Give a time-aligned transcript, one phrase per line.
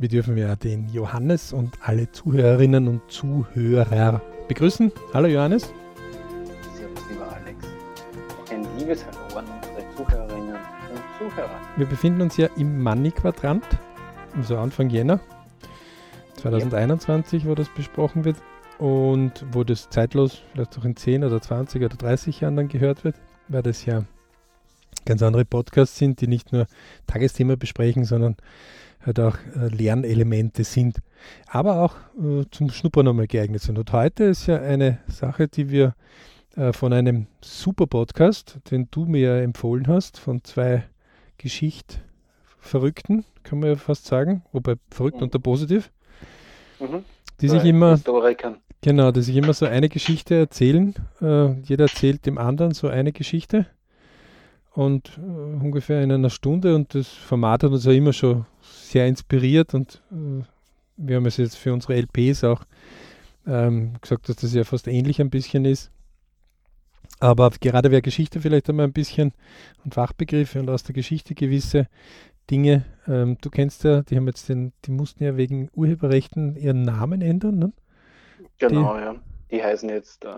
[0.00, 4.92] Wir dürfen ja den Johannes und alle Zuhörerinnen und Zuhörer begrüßen.
[5.12, 5.72] Hallo Johannes.
[6.76, 7.66] Servus, lieber Alex.
[8.48, 11.50] Ein liebes Hallo an unsere Zuhörerinnen und Zuhörer.
[11.76, 13.64] Wir befinden uns ja im Money-Quadrant,
[14.36, 15.18] also Anfang Jänner
[16.34, 18.36] 2021, wo das besprochen wird
[18.78, 23.02] und wo das zeitlos vielleicht auch in 10 oder 20 oder 30 Jahren dann gehört
[23.02, 23.16] wird,
[23.48, 24.04] weil das ja
[25.04, 26.66] ganz andere Podcasts sind, die nicht nur
[27.06, 28.36] Tagesthema besprechen, sondern
[29.04, 30.98] halt auch äh, Lernelemente sind,
[31.46, 33.78] aber auch äh, zum Schnuppern nochmal geeignet sind.
[33.78, 35.94] Und heute ist ja eine Sache, die wir
[36.56, 40.84] äh, von einem super Podcast, den du mir empfohlen hast, von zwei
[41.38, 45.24] Geschichtverrückten, kann man ja fast sagen, wobei verrückt mhm.
[45.24, 45.90] unter positiv,
[46.80, 47.04] mhm.
[47.40, 48.56] die sich immer Historikern.
[48.80, 50.94] Genau, die sich immer so eine Geschichte erzählen.
[51.20, 53.66] Äh, jeder erzählt dem anderen so eine Geschichte
[54.78, 59.08] und äh, ungefähr in einer Stunde und das Format hat uns ja immer schon sehr
[59.08, 60.44] inspiriert und äh,
[60.96, 62.62] wir haben es jetzt für unsere LPs auch
[63.44, 65.90] ähm, gesagt, dass das ja fast ähnlich ein bisschen ist.
[67.18, 69.32] Aber gerade wer Geschichte vielleicht einmal ein bisschen
[69.84, 71.88] und Fachbegriffe und aus der Geschichte gewisse
[72.48, 76.82] Dinge, ähm, du kennst ja, die haben jetzt den, die mussten ja wegen Urheberrechten ihren
[76.82, 77.72] Namen ändern, ne?
[78.58, 79.16] Genau, die, ja.
[79.50, 80.36] Die heißen jetzt äh,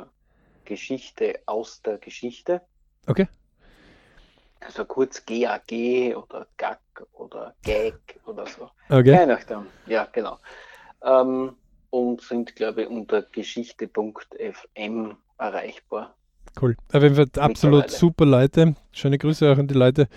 [0.65, 2.63] Geschichte aus der Geschichte.
[3.07, 3.27] Okay
[4.61, 6.79] also kurz GAG oder GAG
[7.13, 8.71] oder GAG oder so.
[8.89, 9.19] Okay.
[9.19, 9.67] Je nachdem.
[9.87, 10.39] Ja, genau.
[11.03, 11.57] Ähm,
[11.91, 16.15] und sind, glaube ich, unter geschichte.fm erreichbar.
[16.61, 16.77] Cool.
[16.93, 18.75] Auf jeden Fall absolut super Leute.
[18.93, 20.09] Schöne Grüße auch an die Leute.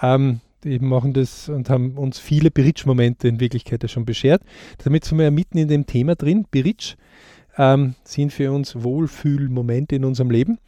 [0.00, 4.42] Ähm, die machen das und haben uns viele Bridge-Momente in Wirklichkeit schon beschert.
[4.84, 6.46] Damit sind wir ja mitten in dem Thema drin.
[6.50, 6.94] Bridge
[7.58, 10.58] ähm, sind für uns Wohlfühlmomente in unserem Leben.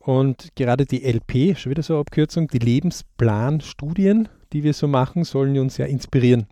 [0.00, 5.24] Und gerade die LP, schon wieder so eine Abkürzung, die Lebensplanstudien, die wir so machen,
[5.24, 6.46] sollen uns ja inspirieren.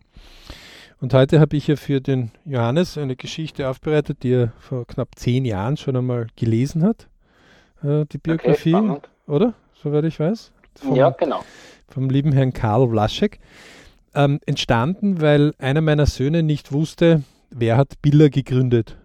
[1.01, 5.15] Und heute habe ich ja für den Johannes eine Geschichte aufbereitet, die er vor knapp
[5.15, 7.07] zehn Jahren schon einmal gelesen hat.
[7.83, 9.53] Äh, die Biografie, okay, oder?
[9.81, 10.51] Soweit ich weiß.
[10.75, 11.43] Vom, ja, genau.
[11.87, 13.39] Vom lieben Herrn Karl Vlaschek.
[14.13, 18.97] Ähm, entstanden, weil einer meiner Söhne nicht wusste, wer hat Biller gegründet.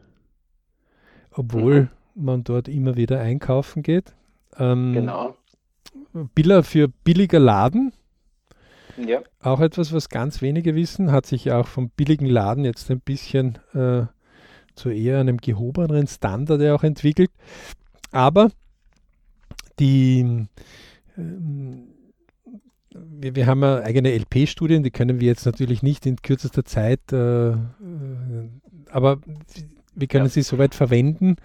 [1.31, 1.83] Obwohl
[2.15, 2.25] mhm.
[2.25, 4.15] man dort immer wieder einkaufen geht.
[4.59, 5.37] Ähm, genau.
[6.35, 7.93] Biller für billiger Laden.
[8.97, 9.23] Ja.
[9.41, 13.01] Auch etwas, was ganz wenige wissen, hat sich ja auch vom billigen Laden jetzt ein
[13.01, 14.03] bisschen äh,
[14.75, 17.31] zu eher einem gehobeneren Standard ja auch entwickelt.
[18.13, 18.51] Aber
[19.81, 20.47] die,
[21.17, 21.89] ähm,
[22.91, 27.13] wir, wir, haben ja eigene LP-Studien, die können wir jetzt natürlich nicht in kürzester Zeit,
[27.13, 27.57] äh, äh
[28.91, 29.19] aber
[29.97, 30.31] wir können ja.
[30.31, 31.37] sie soweit verwenden,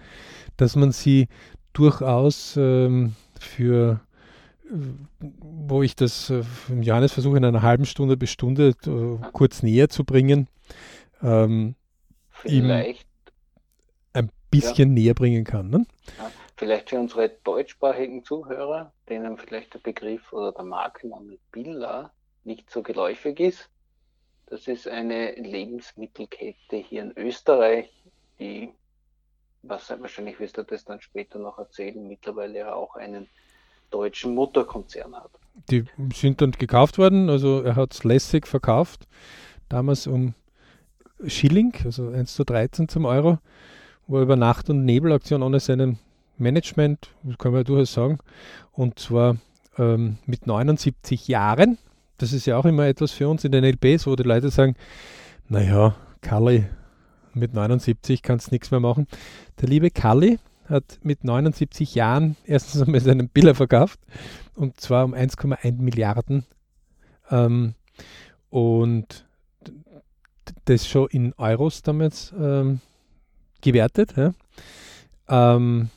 [0.56, 1.26] dass man sie
[1.72, 4.00] durchaus ähm, für
[4.70, 6.42] wo ich das äh,
[6.80, 10.48] Johannes versuche in einer halben Stunde bis Stunde äh, kurz näher zu bringen,
[11.22, 11.74] ähm,
[12.30, 13.08] vielleicht
[14.12, 15.02] ein bisschen ja.
[15.02, 15.70] näher bringen kann.
[15.70, 15.86] Ne?
[16.18, 22.12] Ja, vielleicht für unsere deutschsprachigen Zuhörer, denen vielleicht der Begriff oder der Markenname Billa
[22.44, 23.68] nicht so geläufig ist.
[24.46, 27.88] Das ist eine Lebensmittelkette hier in Österreich,
[28.38, 28.72] die
[29.62, 33.28] was wahrscheinlich wirst du das dann später noch erzählen, mittlerweile ja auch einen
[33.90, 35.30] deutschen Mutterkonzern hat.
[35.70, 35.84] Die
[36.14, 39.06] sind dann gekauft worden, also er hat es lässig verkauft,
[39.68, 40.34] damals um
[41.26, 43.38] Schilling, also 1 zu 13 zum Euro,
[44.06, 45.98] wo er über Nacht- und Nebelaktion ohne seinem
[46.38, 48.18] Management, das kann man ja durchaus sagen,
[48.72, 49.36] und zwar
[49.78, 51.78] ähm, mit 79 Jahren.
[52.18, 54.76] Das ist ja auch immer etwas für uns in den LPs, wo die Leute sagen,
[55.48, 56.66] naja, Karli,
[57.34, 59.06] mit 79 kannst du nichts mehr machen.
[59.60, 64.00] Der liebe Kalli hat mit 79 Jahren erstens einmal seinen Biller verkauft
[64.54, 66.44] und zwar um 1,1 Milliarden.
[67.30, 67.74] Ähm,
[68.50, 69.26] und
[70.64, 72.80] das schon in Euros damals ähm,
[73.60, 74.14] gewertet.
[74.16, 74.32] Ja?
[75.28, 75.90] Ähm,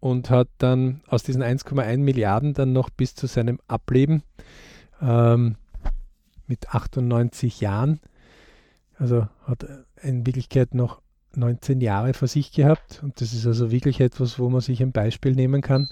[0.00, 4.22] und hat dann aus diesen 1,1 Milliarden dann noch bis zu seinem Ableben
[5.02, 5.56] ähm,
[6.46, 8.00] mit 98 Jahren
[9.00, 9.66] also hat
[10.02, 11.00] in Wirklichkeit noch
[11.34, 14.92] 19 Jahre vor sich gehabt und das ist also wirklich etwas, wo man sich ein
[14.92, 15.88] Beispiel nehmen kann.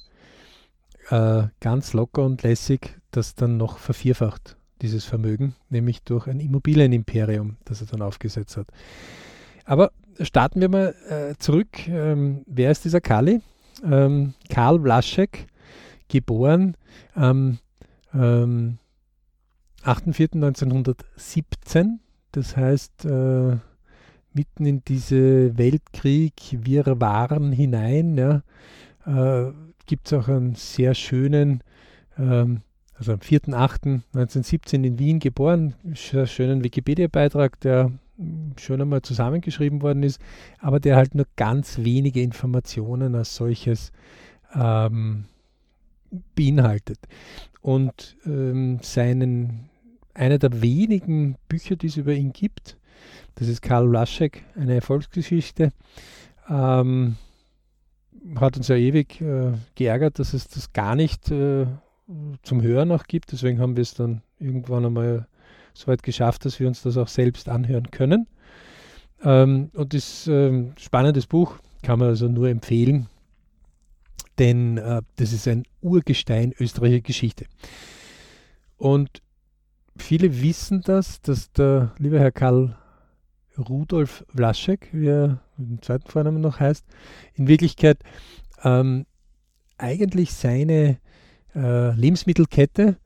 [1.11, 7.57] Äh, ganz locker und lässig, das dann noch vervierfacht, dieses Vermögen, nämlich durch ein Immobilienimperium,
[7.65, 8.67] das er dann aufgesetzt hat.
[9.65, 11.89] Aber starten wir mal äh, zurück.
[11.89, 13.41] Ähm, wer ist dieser Kali?
[13.85, 15.47] Ähm, Karl Vlaschek,
[16.09, 16.77] geboren
[17.15, 17.59] am
[18.13, 18.79] ähm,
[19.85, 21.99] 8.4.1917
[22.33, 23.57] das heißt, äh,
[24.33, 28.43] mitten in diese Weltkrieg, wir waren hinein, ja,
[29.07, 29.53] äh,
[29.87, 31.63] gibt es auch einen sehr schönen
[32.19, 32.63] ähm,
[32.99, 35.75] also am 4.8.1917 in Wien geboren.
[35.95, 37.93] Schönen Wikipedia-Beitrag, der
[38.59, 40.21] schon einmal zusammengeschrieben worden ist,
[40.59, 43.93] aber der halt nur ganz wenige Informationen als solches
[44.53, 45.27] ähm,
[46.35, 46.99] beinhaltet.
[47.61, 49.71] Und ähm, seinen,
[50.19, 52.77] einer der wenigen Bücher, die es über ihn gibt,
[53.37, 55.73] das ist Karl Laschek, eine Erfolgsgeschichte,
[56.49, 57.17] ähm,
[58.37, 61.67] hat uns ja ewig äh, geärgert, dass es das gar nicht äh,
[62.43, 63.33] zum Hören auch gibt.
[63.33, 65.29] Deswegen haben wir es dann irgendwann einmal
[65.73, 68.27] so weit geschafft, dass wir uns das auch selbst anhören können.
[69.23, 73.07] Ähm, und das ähm, spannendes Buch kann man also nur empfehlen,
[74.39, 77.47] denn äh, das ist ein Urgestein österreichischer Geschichte.
[78.77, 79.23] Und
[79.99, 82.77] viele wissen das, dass der liebe Herr Karl
[83.59, 86.85] Rudolf Vlaschek, wie er im zweiten Vornamen noch heißt,
[87.35, 87.99] in Wirklichkeit
[88.63, 89.07] ähm,
[89.77, 90.99] eigentlich seine
[91.55, 92.97] äh, Lebensmittelkette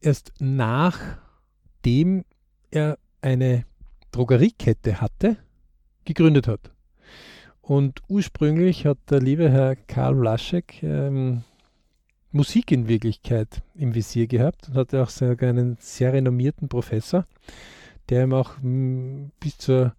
[0.00, 2.24] erst nachdem
[2.70, 3.64] er eine
[4.10, 5.36] Drogeriekette hatte,
[6.04, 6.72] gegründet hat.
[7.60, 11.42] Und ursprünglich hat der liebe Herr Karl Vlaschek ähm,
[12.34, 17.26] Musik in Wirklichkeit im Visier gehabt und hatte auch sogar einen sehr renommierten Professor,
[18.08, 19.94] der ihm auch hm, bis, zur,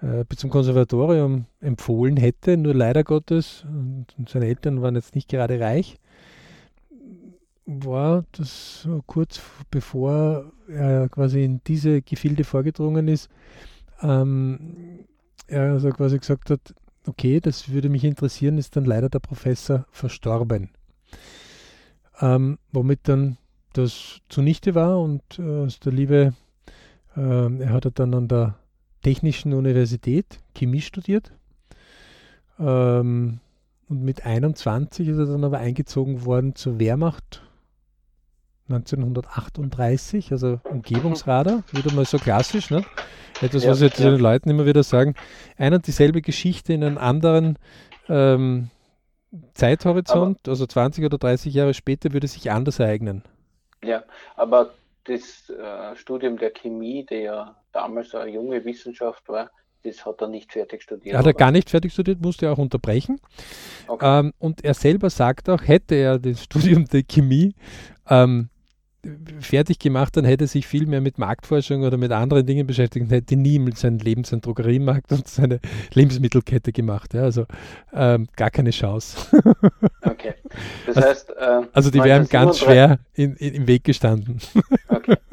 [0.00, 2.56] äh, bis zum Konservatorium empfohlen hätte.
[2.56, 5.98] Nur leider Gottes, und, und seine Eltern waren jetzt nicht gerade reich,
[7.66, 9.40] war das kurz
[9.72, 13.28] bevor er quasi in diese Gefilde vorgedrungen ist,
[14.00, 15.06] ähm,
[15.48, 16.72] er also quasi gesagt hat,
[17.08, 20.70] okay, das würde mich interessieren, ist dann leider der Professor verstorben.
[22.20, 23.38] Ähm, womit dann
[23.72, 26.34] das zunichte war und äh, der liebe,
[27.16, 28.56] äh, er hat dann an der
[29.02, 31.32] Technischen Universität Chemie studiert.
[32.58, 33.40] Ähm,
[33.88, 37.42] und mit 21 ist er dann aber eingezogen worden zur Wehrmacht
[38.68, 42.82] 1938, also Umgebungsradar, wieder mal so klassisch, ne?
[43.42, 44.10] Etwas, ja, was jetzt ja.
[44.10, 45.14] den Leuten immer wieder sagen,
[45.58, 47.58] ein und dieselbe Geschichte in einem anderen
[48.08, 48.70] ähm,
[49.54, 53.22] Zeithorizont, aber, also 20 oder 30 Jahre später, würde sich anders ereignen.
[53.82, 54.04] Ja,
[54.36, 54.70] aber
[55.04, 59.50] das äh, Studium der Chemie, der ja damals eine junge Wissenschaft war,
[59.82, 61.16] das hat er nicht fertig studiert.
[61.16, 63.20] Hat er gar nicht fertig studiert, musste er auch unterbrechen.
[63.86, 64.20] Okay.
[64.20, 67.54] Ähm, und er selber sagt auch, hätte er das Studium der Chemie
[68.08, 68.48] ähm,
[69.40, 73.06] fertig gemacht, dann hätte er sich viel mehr mit Marktforschung oder mit anderen Dingen beschäftigt
[73.06, 75.60] und hätte nie mit seinem Leben seinen Drogeriemarkt und seine
[75.92, 77.14] Lebensmittelkette gemacht.
[77.14, 77.46] Ja, also
[77.92, 79.16] ähm, gar keine Chance.
[80.02, 80.34] okay.
[80.86, 84.38] Das also, heißt, äh, also die wären ganz schwer in, in, im Weg gestanden.
[84.88, 85.16] okay.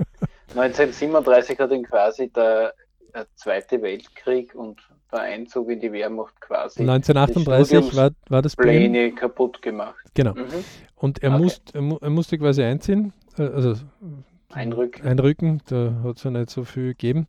[0.55, 2.73] 1937 hat ihn quasi der,
[3.13, 4.81] der Zweite Weltkrieg und
[5.11, 9.95] der Einzug in die Wehrmacht quasi 1938 war, war das Pläne kaputt gemacht.
[10.13, 10.33] Genau.
[10.33, 10.63] Mhm.
[10.95, 11.43] Und er, okay.
[11.43, 13.75] muss, er, musste quasi einziehen also
[14.49, 15.05] einrücken.
[15.05, 17.27] einrücken, da hat es ja nicht so viel gegeben.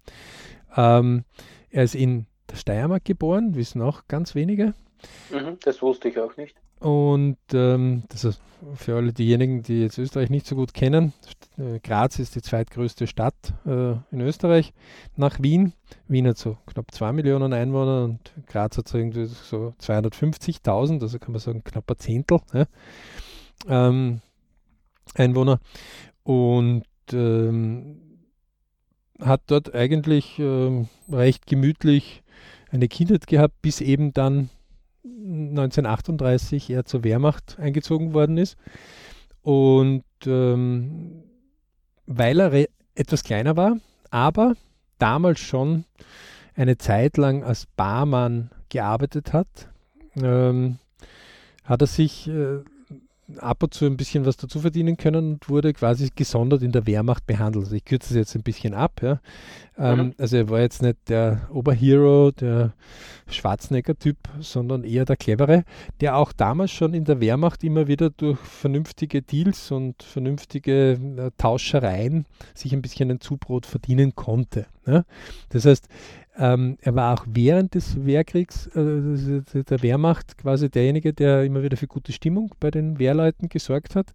[0.76, 1.24] Ähm,
[1.70, 4.74] er ist in der Steiermark geboren, wissen auch ganz wenige.
[5.30, 6.56] Mhm, das wusste ich auch nicht.
[6.80, 8.40] Und ähm, das ist
[8.74, 11.12] für alle diejenigen, die jetzt Österreich nicht so gut kennen,
[11.56, 14.72] äh, Graz ist die zweitgrößte Stadt äh, in Österreich
[15.16, 15.72] nach Wien.
[16.08, 21.18] Wien hat so knapp 2 Millionen Einwohner und Graz hat so irgendwie so 250.000, also
[21.18, 22.40] kann man sagen knapp ein Zehntel.
[22.52, 22.66] Ja.
[23.68, 24.20] Ähm,
[25.14, 25.60] Einwohner
[26.22, 28.00] und ähm,
[29.20, 32.22] hat dort eigentlich ähm, recht gemütlich
[32.70, 34.50] eine Kindheit gehabt, bis eben dann
[35.04, 38.56] 1938 er zur Wehrmacht eingezogen worden ist.
[39.42, 41.24] Und ähm,
[42.06, 43.76] weil er etwas kleiner war,
[44.10, 44.54] aber
[44.98, 45.84] damals schon
[46.54, 49.68] eine Zeit lang als Barmann gearbeitet hat,
[50.16, 50.78] ähm,
[51.64, 52.60] hat er sich äh,
[53.38, 56.86] ab und zu ein bisschen was dazu verdienen können und wurde quasi gesondert in der
[56.86, 57.64] Wehrmacht behandelt.
[57.64, 59.00] Also ich kürze es jetzt ein bisschen ab.
[59.02, 59.20] Ja.
[59.78, 60.14] Ähm, mhm.
[60.18, 62.74] Also er war jetzt nicht der Oberhero, der
[63.28, 65.64] Schwarzenegger-Typ, sondern eher der Clevere,
[66.00, 71.30] der auch damals schon in der Wehrmacht immer wieder durch vernünftige Deals und vernünftige äh,
[71.38, 74.66] Tauschereien sich ein bisschen ein Zubrot verdienen konnte.
[74.86, 75.04] Ja.
[75.50, 75.88] Das heißt,
[76.36, 81.76] ähm, er war auch während des Wehrkriegs äh, der Wehrmacht quasi derjenige, der immer wieder
[81.76, 84.14] für gute Stimmung bei den Wehrleuten gesorgt hat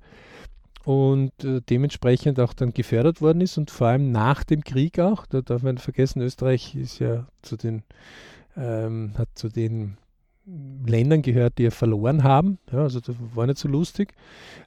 [0.84, 5.26] und äh, dementsprechend auch dann gefördert worden ist und vor allem nach dem Krieg auch,
[5.26, 7.84] da darf man vergessen, Österreich ist ja zu den,
[8.56, 9.98] ähm, hat zu den
[10.86, 14.14] Ländern gehört, die ja verloren haben, ja, also das war nicht so lustig,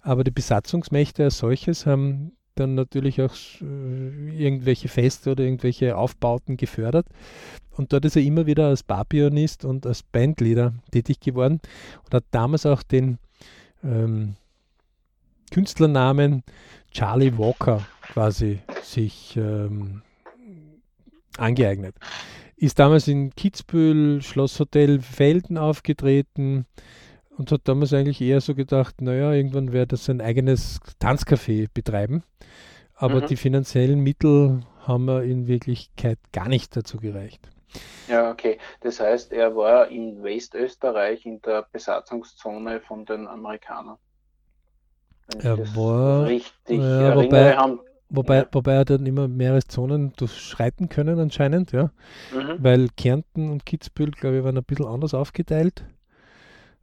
[0.02, 6.56] aber die Besatzungsmächte als solches haben dann natürlich auch äh, irgendwelche Feste oder irgendwelche Aufbauten
[6.56, 7.06] gefördert.
[7.72, 11.60] Und dort ist er immer wieder als Barpianist und als Bandleader tätig geworden
[12.04, 13.18] und hat damals auch den
[13.82, 14.34] ähm,
[15.50, 16.42] Künstlernamen
[16.90, 20.02] Charlie Walker quasi sich ähm,
[21.38, 21.94] angeeignet.
[22.56, 26.66] Ist damals in Kitzbühel, Schlosshotel Felden aufgetreten
[27.40, 32.22] und hat damals eigentlich eher so gedacht, naja, irgendwann werde das ein eigenes Tanzcafé betreiben.
[32.94, 33.26] Aber mhm.
[33.28, 37.48] die finanziellen Mittel haben wir in Wirklichkeit gar nicht dazu gereicht.
[38.08, 38.58] Ja, okay.
[38.82, 43.96] Das heißt, er war in Westösterreich in der Besatzungszone von den Amerikanern.
[45.42, 47.80] er war richtig ja, wobei, haben,
[48.10, 48.48] wobei, ja.
[48.52, 51.90] wobei er dann immer mehrere Zonen durchschreiten können anscheinend, ja.
[52.34, 52.56] Mhm.
[52.58, 55.86] Weil Kärnten und Kitzbühel, glaube ich, waren ein bisschen anders aufgeteilt.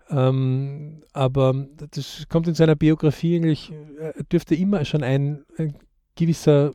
[0.10, 5.76] Ähm, aber das kommt in seiner Biografie eigentlich, er dürfte immer schon ein, ein
[6.16, 6.74] gewisser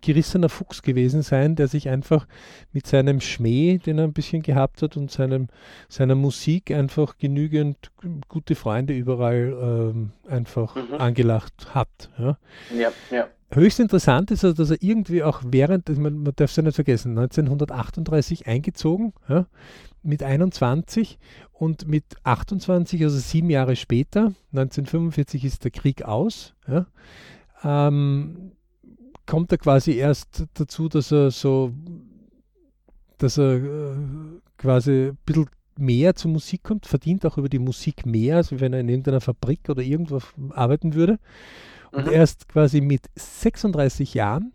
[0.00, 2.26] gerissener Fuchs gewesen sein, der sich einfach
[2.72, 5.48] mit seinem Schmäh, den er ein bisschen gehabt hat, und seinem,
[5.88, 7.90] seiner Musik einfach genügend
[8.28, 10.94] gute Freunde überall ähm, einfach mhm.
[10.94, 12.10] angelacht hat.
[12.18, 12.38] Ja.
[12.76, 13.28] ja, ja.
[13.54, 16.74] Höchst interessant ist, also, dass er irgendwie auch während, man, man darf es ja nicht
[16.74, 19.46] vergessen, 1938 eingezogen, ja,
[20.02, 21.18] mit 21
[21.52, 26.86] und mit 28, also sieben Jahre später, 1945 ist der Krieg aus, ja,
[27.62, 28.52] ähm,
[29.26, 31.72] kommt er quasi erst dazu, dass er so,
[33.18, 33.96] dass er äh,
[34.56, 38.72] quasi ein bisschen mehr zur Musik kommt, verdient auch über die Musik mehr, als wenn
[38.72, 41.18] er in irgendeiner Fabrik oder irgendwo arbeiten würde.
[41.92, 42.12] Und mhm.
[42.12, 44.52] erst quasi mit 36 Jahren,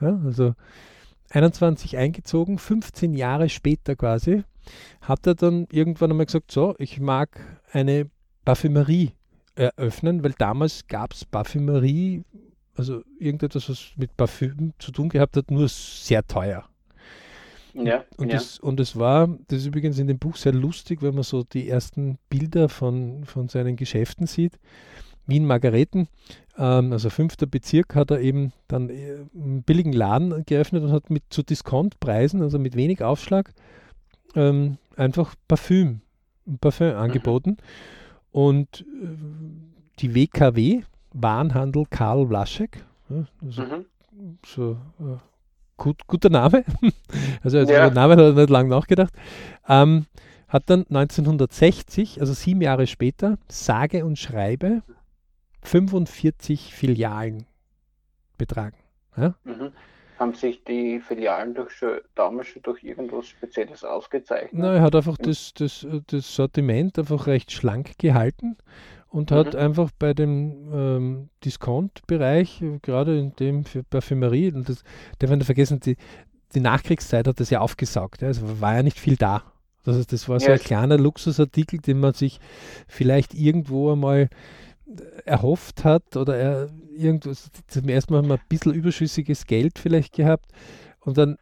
[0.00, 0.54] ja, also
[1.30, 4.44] 21 eingezogen, 15 Jahre später quasi,
[5.00, 7.40] hat er dann irgendwann einmal gesagt, so, ich mag
[7.72, 8.10] eine
[8.44, 9.12] Parfümerie
[9.54, 12.24] eröffnen, weil damals gab es Parfümerie
[12.76, 16.64] also irgendetwas, was mit Parfüm zu tun gehabt hat, nur sehr teuer.
[17.74, 18.34] Ja, und, ja.
[18.34, 21.42] Das, und es war, das ist übrigens in dem Buch sehr lustig, wenn man so
[21.42, 24.58] die ersten Bilder von, von seinen Geschäften sieht.
[25.26, 26.08] Wien Margareten,
[26.58, 31.10] ähm, also fünfter Bezirk, hat er eben dann äh, einen billigen Laden geöffnet und hat
[31.10, 33.52] mit zu Discountpreisen, also mit wenig Aufschlag,
[34.34, 36.00] ähm, einfach Parfüm,
[36.60, 36.96] Parfüm mhm.
[36.96, 37.56] angeboten.
[38.30, 39.08] Und äh,
[39.98, 42.84] die WKW, Warenhandel Karl Vlaschek.
[43.08, 43.86] Ja, also mhm.
[44.44, 45.18] So äh,
[45.76, 46.64] gut, guter Name.
[47.42, 47.90] also, also ja.
[47.90, 49.12] Name hat er nicht lange nachgedacht.
[49.68, 50.06] Ähm,
[50.48, 54.82] hat dann 1960, also sieben Jahre später, sage und schreibe
[55.62, 57.46] 45 Filialen
[58.36, 58.76] betragen.
[59.16, 59.34] Ja?
[59.44, 59.72] Mhm.
[60.18, 61.72] Haben sich die Filialen durch
[62.14, 64.52] damals schon durch irgendwas Spezielles ausgezeichnet?
[64.52, 68.56] Na, er hat einfach das, das, das Sortiment einfach recht schlank gehalten
[69.08, 69.34] und mhm.
[69.34, 74.84] hat einfach bei dem ähm, Discount-Bereich, gerade in dem für Parfümerie, und das
[75.18, 75.96] darf man nicht vergessen, die,
[76.54, 78.22] die Nachkriegszeit hat das ja aufgesaugt.
[78.22, 79.42] Ja, also war ja nicht viel da.
[79.84, 80.54] Das, heißt, das war so ja.
[80.54, 82.38] ein kleiner Luxusartikel, den man sich
[82.86, 84.28] vielleicht irgendwo einmal
[85.24, 90.14] erhofft hat oder er irgendwas, zum ersten Mal haben wir ein bisschen überschüssiges Geld vielleicht
[90.14, 90.46] gehabt
[91.00, 91.38] und dann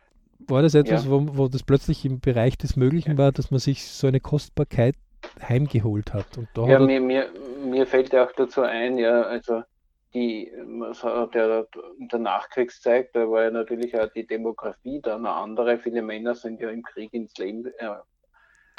[0.49, 1.11] war das etwas, ja.
[1.11, 4.97] wo, wo das plötzlich im Bereich des Möglichen war, dass man sich so eine Kostbarkeit
[5.41, 6.39] heimgeholt hat.
[6.39, 7.31] Und da ja, hat mir, mir,
[7.65, 9.63] mir fällt ja auch dazu ein, ja, also
[10.15, 10.51] die,
[11.35, 11.67] der,
[11.99, 15.79] der Nachkriegszeit, da war ja natürlich auch die Demografie dann eine andere.
[15.79, 17.91] Viele Männer sind ja im Krieg ins Leben, äh,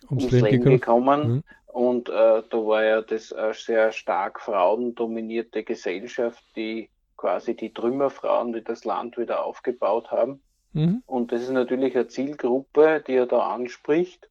[0.09, 1.27] ums, ins Leben gekommen.
[1.27, 1.43] Mhm.
[1.67, 8.51] Und äh, da war ja das eine sehr stark frauendominierte Gesellschaft, die quasi die Trümmerfrauen,
[8.51, 10.41] die das Land wieder aufgebaut haben.
[10.73, 11.03] Mhm.
[11.05, 14.27] Und das ist natürlich eine Zielgruppe, die er da anspricht.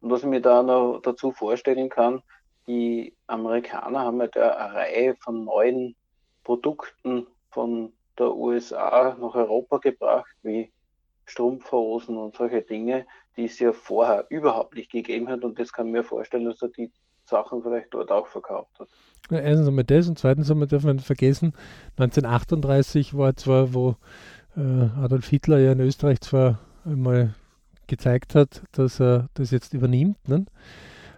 [0.00, 2.22] Und was ich mir da noch dazu vorstellen kann,
[2.66, 5.96] die Amerikaner haben ja da eine Reihe von neuen
[6.44, 10.70] Produkten von der USA nach Europa gebracht, wie
[11.26, 15.44] Strumpfhosen und solche Dinge, die es ja vorher überhaupt nicht gegeben hat.
[15.44, 16.90] Und das kann mir vorstellen, dass er die
[17.24, 18.88] Sachen vielleicht dort auch verkauft hat.
[19.30, 21.54] Ja, erstens einmal das und zweitens einmal darf man nicht vergessen,
[21.98, 23.96] 1938 war zwar, wo
[24.56, 27.34] äh, Adolf Hitler ja in Österreich zwar einmal
[27.86, 30.28] gezeigt hat, dass er das jetzt übernimmt.
[30.28, 30.44] Ne?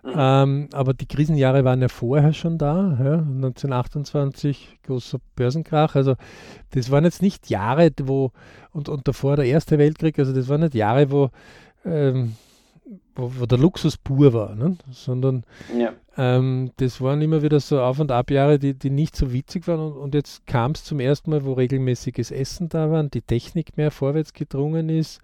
[0.07, 0.13] Mhm.
[0.17, 2.97] Ähm, aber die Krisenjahre waren ja vorher schon da.
[3.03, 3.15] Ja?
[3.19, 5.97] 1928 großer Börsenkrach.
[5.97, 6.15] Also
[6.71, 8.31] das waren jetzt nicht Jahre, wo,
[8.71, 11.31] und, und davor der Erste Weltkrieg, also das waren nicht Jahre, wo,
[11.85, 12.37] ähm,
[13.17, 14.77] wo, wo, der Luxus pur war, ne?
[14.93, 15.43] sondern
[15.77, 15.93] ja.
[16.17, 19.81] ähm, das waren immer wieder so Auf- und Ab-Jahre, die, die nicht so witzig waren.
[19.81, 23.77] Und, und jetzt kam es zum ersten Mal, wo regelmäßiges Essen da war, die Technik
[23.77, 25.21] mehr vorwärts gedrungen ist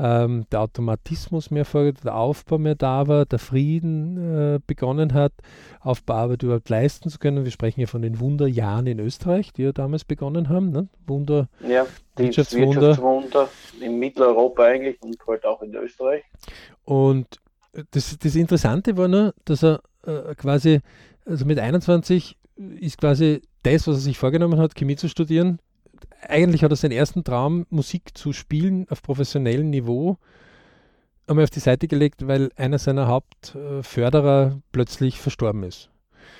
[0.00, 5.32] ähm, der Automatismus mehr vorgeht, der Aufbau mehr da war, der Frieden äh, begonnen hat,
[5.80, 7.44] Aufbauarbeit überhaupt leisten zu können.
[7.44, 10.70] Wir sprechen ja von den Wunderjahren in Österreich, die ja damals begonnen haben.
[10.70, 10.88] Ne?
[11.06, 12.80] Wunder, ja, die Wirtschaftswunder.
[12.80, 13.48] Wirtschaftswunder
[13.80, 16.24] in Mitteleuropa eigentlich und halt auch in Österreich.
[16.84, 17.26] Und
[17.90, 20.80] das, das Interessante war nur, dass er äh, quasi
[21.26, 25.60] also mit 21 ist quasi das, was er sich vorgenommen hat, Chemie zu studieren.
[26.28, 30.18] Eigentlich hat er seinen ersten Traum, Musik zu spielen auf professionellem Niveau,
[31.26, 35.90] einmal auf die Seite gelegt, weil einer seiner Hauptförderer plötzlich verstorben ist.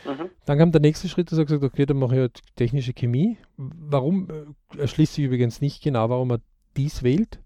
[0.05, 0.31] Mhm.
[0.45, 2.93] Dann kam der nächste Schritt, dass er gesagt hat, okay, dann mache ich halt technische
[2.93, 3.39] Chemie.
[3.57, 6.41] Warum, äh, erschließt sich übrigens nicht genau, warum er
[6.77, 7.41] dies wählt.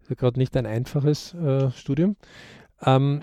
[0.00, 2.16] Das ist gerade nicht ein einfaches äh, Studium.
[2.82, 3.20] Ähm,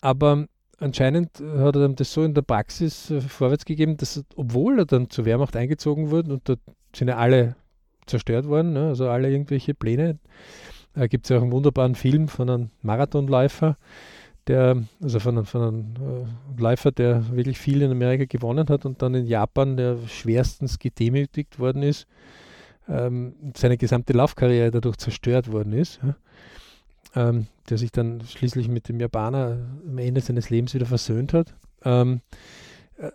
[0.00, 0.46] aber
[0.78, 4.86] anscheinend hat er dann das so in der Praxis äh, vorwärts gegeben, dass obwohl er
[4.86, 6.56] dann zur Wehrmacht eingezogen wurde und da
[6.94, 7.56] sind ja alle
[8.10, 10.18] zerstört worden, ne, also alle irgendwelche Pläne,
[10.94, 13.76] äh, gibt es ja auch einen wunderbaren Film von einem Marathonläufer,
[14.46, 19.00] der, also von, von einem äh, Läufer, der wirklich viel in Amerika gewonnen hat und
[19.02, 22.06] dann in Japan, der schwerstens gedemütigt worden ist,
[22.88, 26.00] ähm, seine gesamte Laufkarriere dadurch zerstört worden ist.
[26.02, 26.16] Ja
[27.14, 31.54] ähm, der sich dann schließlich mit dem Japaner am Ende seines Lebens wieder versöhnt hat.
[31.84, 32.20] Ähm,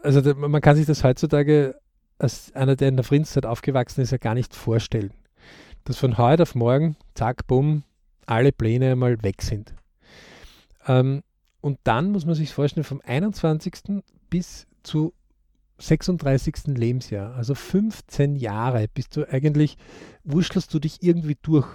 [0.03, 1.75] also da, man kann sich das heutzutage
[2.17, 5.11] als einer, der in der Friedenszeit aufgewachsen ist, ja gar nicht vorstellen.
[5.83, 7.83] Dass von heute auf morgen, zack, bumm,
[8.25, 9.73] alle Pläne einmal weg sind.
[10.87, 11.23] Ähm,
[11.61, 14.03] und dann muss man sich vorstellen, vom 21.
[14.29, 15.13] bis zu
[15.77, 16.67] 36.
[16.67, 19.77] Lebensjahr, also 15 Jahre, bist du eigentlich,
[20.23, 21.67] wurschtelst du dich irgendwie durch.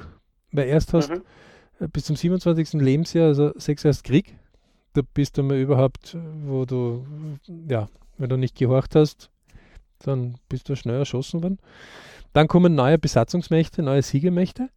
[0.53, 1.23] Weil erst hast, mhm
[1.81, 2.75] äh, bis zum 27.
[2.75, 4.37] Lebensjahr, also sechs Jahre Krieg.
[4.93, 7.07] Da bist du mal überhaupt, wo du,
[7.69, 9.30] ja, wenn du nicht gehorcht hast,
[10.05, 11.59] dann bist du schnell erschossen worden.
[12.33, 14.69] Dann kommen neue Besatzungsmächte, neue Siegermächte.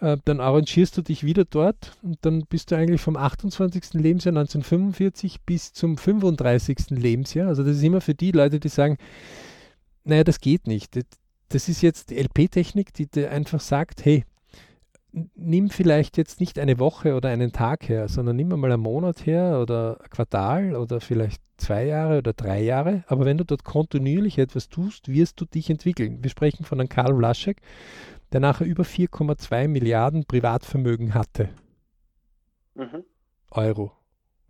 [0.00, 3.94] Äh, dann arrangierst du dich wieder dort und dann bist du eigentlich vom 28.
[3.94, 6.90] Lebensjahr 1945 bis zum 35.
[6.90, 7.48] Lebensjahr.
[7.48, 8.98] Also das ist immer für die Leute, die sagen,
[10.04, 10.98] naja, das geht nicht.
[11.48, 14.24] Das ist jetzt die LP-Technik, die dir einfach sagt, hey,
[15.34, 19.24] nimm vielleicht jetzt nicht eine Woche oder einen Tag her, sondern nimm mal einen Monat
[19.24, 23.04] her oder ein Quartal oder vielleicht zwei Jahre oder drei Jahre.
[23.06, 26.22] Aber wenn du dort kontinuierlich etwas tust, wirst du dich entwickeln.
[26.22, 27.60] Wir sprechen von einem Karl Vlaschek,
[28.32, 31.48] der nachher über 4,2 Milliarden Privatvermögen hatte.
[32.74, 33.04] Mhm.
[33.50, 33.92] Euro,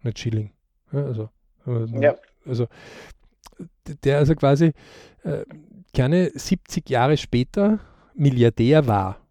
[0.02, 0.52] nicht Schilling.
[0.92, 1.28] Ja, also,
[2.00, 2.14] ja.
[2.44, 2.66] also
[4.02, 4.72] der also quasi
[5.22, 5.44] äh,
[5.92, 7.80] gerne 70 Jahre später
[8.14, 9.25] Milliardär war.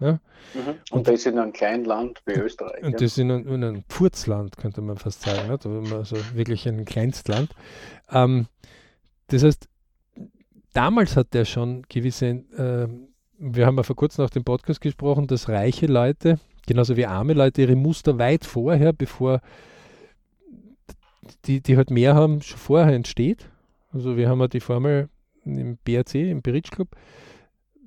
[0.00, 0.12] Ja?
[0.12, 0.18] Mhm.
[0.66, 2.82] Und, und, das in einem kleinen Land wie Österreich.
[2.82, 2.98] Und ja?
[2.98, 5.48] das in einem, in einem Pfurzland, könnte man fast sagen.
[5.48, 7.50] Da also wirklich ein Kleinstland.
[8.10, 8.46] Ähm,
[9.28, 9.68] das heißt,
[10.72, 12.88] damals hat der schon gewisse, äh,
[13.38, 17.32] wir haben ja vor kurzem nach dem Podcast gesprochen, dass reiche Leute, genauso wie arme
[17.32, 19.40] Leute, ihre Muster weit vorher, bevor
[21.46, 23.48] die, die halt mehr haben, schon vorher entsteht.
[23.92, 25.08] Also wir haben ja die Formel
[25.44, 26.88] im BRC, im Beritsch Club,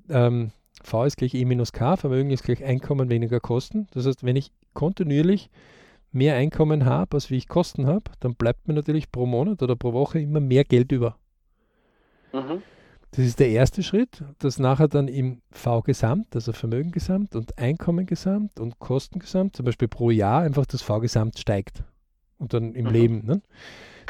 [0.08, 0.50] ähm,
[0.82, 3.86] V ist gleich E minus K, Vermögen ist gleich Einkommen weniger Kosten.
[3.92, 5.50] Das heißt, wenn ich kontinuierlich
[6.12, 9.76] mehr Einkommen habe, als wie ich Kosten habe, dann bleibt mir natürlich pro Monat oder
[9.76, 11.16] pro Woche immer mehr Geld über.
[12.32, 12.62] Mhm.
[13.12, 18.06] Das ist der erste Schritt, dass nachher dann im V-Gesamt, also Vermögen gesamt und Einkommen
[18.06, 21.82] gesamt und Kosten gesamt, zum Beispiel pro Jahr einfach das V-Gesamt steigt.
[22.38, 22.92] Und dann im mhm.
[22.92, 23.26] Leben.
[23.26, 23.42] Ne?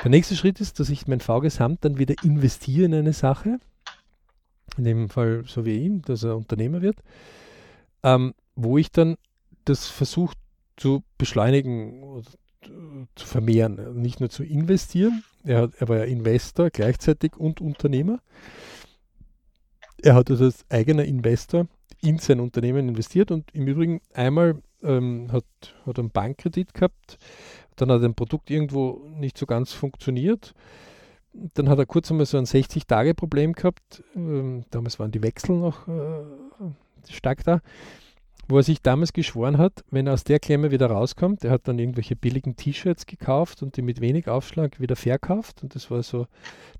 [0.04, 3.58] Der nächste Schritt ist, dass ich mein V-Gesamt dann wieder investiere in eine Sache
[4.76, 6.96] in dem Fall so wie ihn, dass er Unternehmer wird,
[8.02, 9.16] ähm, wo ich dann
[9.64, 10.34] das versuche
[10.76, 12.30] zu beschleunigen oder
[13.14, 15.24] zu vermehren, nicht nur zu investieren.
[15.44, 18.20] Er, hat, er war ja Investor gleichzeitig und Unternehmer.
[20.02, 21.66] Er hat also als eigener Investor
[22.02, 25.44] in sein Unternehmen investiert und im Übrigen einmal ähm, hat,
[25.84, 27.18] hat einen Bankkredit gehabt,
[27.76, 30.54] dann hat ein Produkt irgendwo nicht so ganz funktioniert
[31.32, 34.02] dann hat er kurz einmal so ein 60-Tage-Problem gehabt.
[34.14, 36.22] Ähm, damals waren die Wechsel noch äh,
[37.08, 37.60] stark da,
[38.48, 41.68] wo er sich damals geschworen hat, wenn er aus der Klemme wieder rauskommt, er hat
[41.68, 45.62] dann irgendwelche billigen T-Shirts gekauft und die mit wenig Aufschlag wieder verkauft.
[45.62, 46.26] Und das war so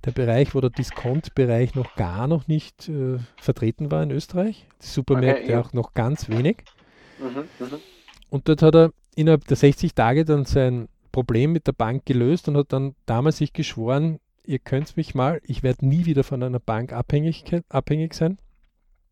[0.04, 4.66] der Bereich, wo der Discount-Bereich noch gar noch nicht äh, vertreten war in Österreich.
[4.82, 5.60] Die Supermärkte okay, ja.
[5.60, 6.64] auch noch ganz wenig.
[7.18, 7.78] Mhm, mh.
[8.30, 12.48] Und dort hat er innerhalb der 60 Tage dann sein Problem mit der Bank gelöst
[12.48, 14.18] und hat dann damals sich geschworen,
[14.50, 18.38] ihr könnt mich mal, ich werde nie wieder von einer Bank abhängig, abhängig sein.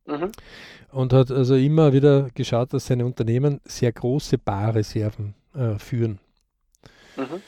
[0.05, 0.33] Mhm.
[0.91, 6.19] Und hat also immer wieder geschaut, dass seine Unternehmen sehr große Barreserven äh, führen.
[7.17, 7.43] Mhm.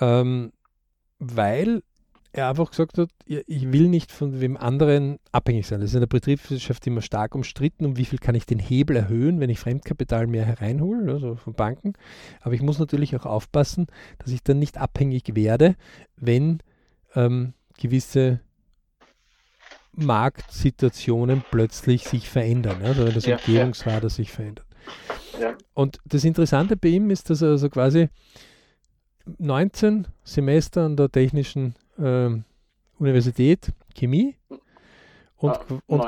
[0.00, 0.52] Ähm,
[1.18, 1.82] weil
[2.32, 5.80] er einfach gesagt hat, ich will nicht von wem anderen abhängig sein.
[5.80, 8.94] Das ist in der Betriebswirtschaft immer stark umstritten, um wie viel kann ich den Hebel
[8.96, 11.94] erhöhen, wenn ich Fremdkapital mehr hereinhole, also von Banken.
[12.42, 13.86] Aber ich muss natürlich auch aufpassen,
[14.18, 15.76] dass ich dann nicht abhängig werde,
[16.16, 16.60] wenn
[17.16, 18.40] ähm, gewisse
[19.92, 24.08] Marktsituationen plötzlich sich verändern, also wenn das ja, Umgebungsradar ja.
[24.10, 24.66] sich verändert.
[25.40, 25.54] Ja.
[25.74, 28.08] Und das Interessante bei ihm ist, dass er also quasi
[29.38, 32.44] 19 Semester an der technischen ähm,
[32.98, 34.36] Universität Chemie
[35.36, 36.04] und, Ah, und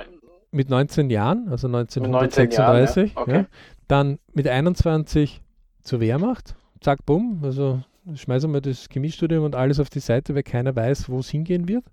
[0.50, 3.40] mit 19 Jahren, also 19 1936, Jahren, ja.
[3.40, 3.46] Okay.
[3.86, 5.42] dann mit 21
[5.82, 7.82] zur Wehrmacht, zack, bumm, also
[8.14, 11.68] schmeißen wir das Chemiestudium und alles auf die Seite, weil keiner weiß, wo es hingehen
[11.68, 11.84] wird.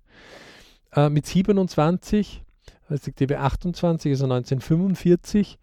[0.94, 2.42] Äh, mit 27,
[2.90, 5.58] respektive 28, also 1945,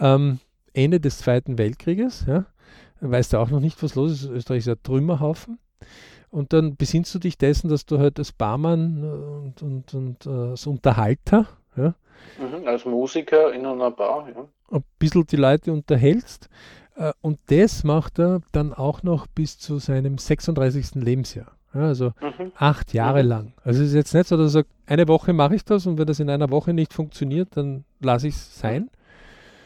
[0.00, 0.38] ähm,
[0.72, 2.46] Ende des Zweiten Weltkrieges, ja,
[3.00, 5.58] weißt du auch noch nicht, was los ist, Österreich ist ein Trümmerhaufen.
[6.30, 10.26] Und dann besinnst du dich dessen, dass du halt als Barmann äh, und, und, und
[10.26, 11.94] äh, als Unterhalter ja,
[12.38, 14.48] Mhm, als Musiker in einer Bar, ja.
[14.70, 16.48] ein bisschen die Leute unterhältst.
[16.96, 21.02] Äh, Und das macht er dann auch noch bis zu seinem 36.
[21.02, 21.52] Lebensjahr.
[21.74, 22.52] Ja, also Mhm.
[22.56, 23.28] acht Jahre Mhm.
[23.28, 23.52] lang.
[23.64, 25.98] Also es ist jetzt nicht so, dass er sagt, eine Woche mache ich das und
[25.98, 28.90] wenn das in einer Woche nicht funktioniert, dann lasse ich es sein.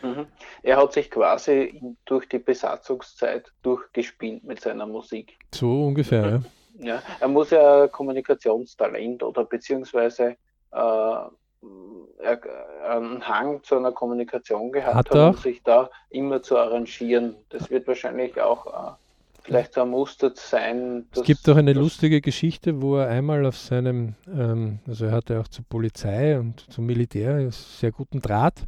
[0.02, 0.26] Mhm.
[0.62, 5.36] Er hat sich quasi durch die Besatzungszeit durchgespielt mit seiner Musik.
[5.54, 6.30] So ungefähr.
[6.30, 6.40] Ja.
[6.80, 10.36] Ja, er muss ja Kommunikationstalent oder beziehungsweise
[10.70, 11.14] äh,
[12.88, 17.36] einen Hang zu einer Kommunikation gehabt Hat haben, um sich da immer zu arrangieren.
[17.50, 18.92] Das wird wahrscheinlich auch äh,
[19.42, 21.06] vielleicht so ein Muster sein.
[21.14, 25.40] Es gibt auch eine lustige Geschichte, wo er einmal auf seinem, ähm, also er hatte
[25.40, 28.64] auch zur Polizei und zum Militär sehr guten Draht.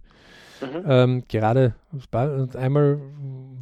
[0.61, 0.85] Mhm.
[0.87, 1.75] Ähm, gerade
[2.13, 3.01] und einmal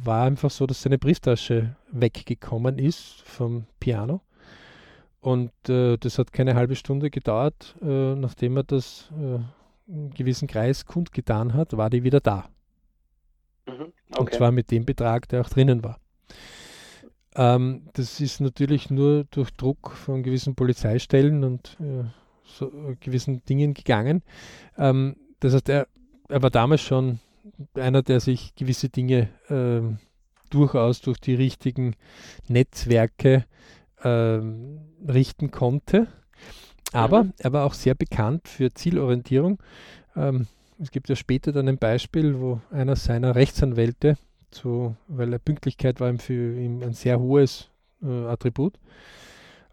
[0.03, 4.21] war einfach so, dass seine Brieftasche weggekommen ist vom Piano.
[5.21, 9.39] Und äh, das hat keine halbe Stunde gedauert, äh, nachdem er das äh,
[9.91, 12.49] im gewissen Kreis kundgetan hat, war die wieder da.
[13.67, 13.81] Mhm.
[13.81, 14.37] Und Okay.
[14.37, 15.99] zwar mit dem Betrag, der auch drinnen war.
[17.35, 22.05] Ähm, das ist natürlich nur durch Druck von gewissen Polizeistellen und äh,
[22.43, 24.23] so, äh, gewissen Dingen gegangen.
[24.77, 25.87] Ähm, das heißt, er,
[26.27, 27.19] er war damals schon
[27.75, 29.99] einer, der sich gewisse Dinge ähm,
[30.49, 31.95] durchaus durch die richtigen
[32.47, 33.45] Netzwerke
[34.03, 36.07] ähm, richten konnte.
[36.93, 37.33] Aber Mhm.
[37.37, 39.59] er war auch sehr bekannt für Zielorientierung.
[40.15, 40.47] Ähm,
[40.79, 44.17] es gibt ja später dann ein Beispiel, wo einer seiner Rechtsanwälte,
[44.51, 47.69] zu, weil er Pünktlichkeit war ihm für ihn ein sehr hohes
[48.01, 48.73] äh, Attribut,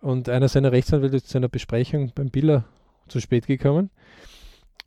[0.02, 2.64] und einer seiner Rechtsanwälte ist zu einer Besprechung beim Biller
[3.08, 3.90] zu spät gekommen.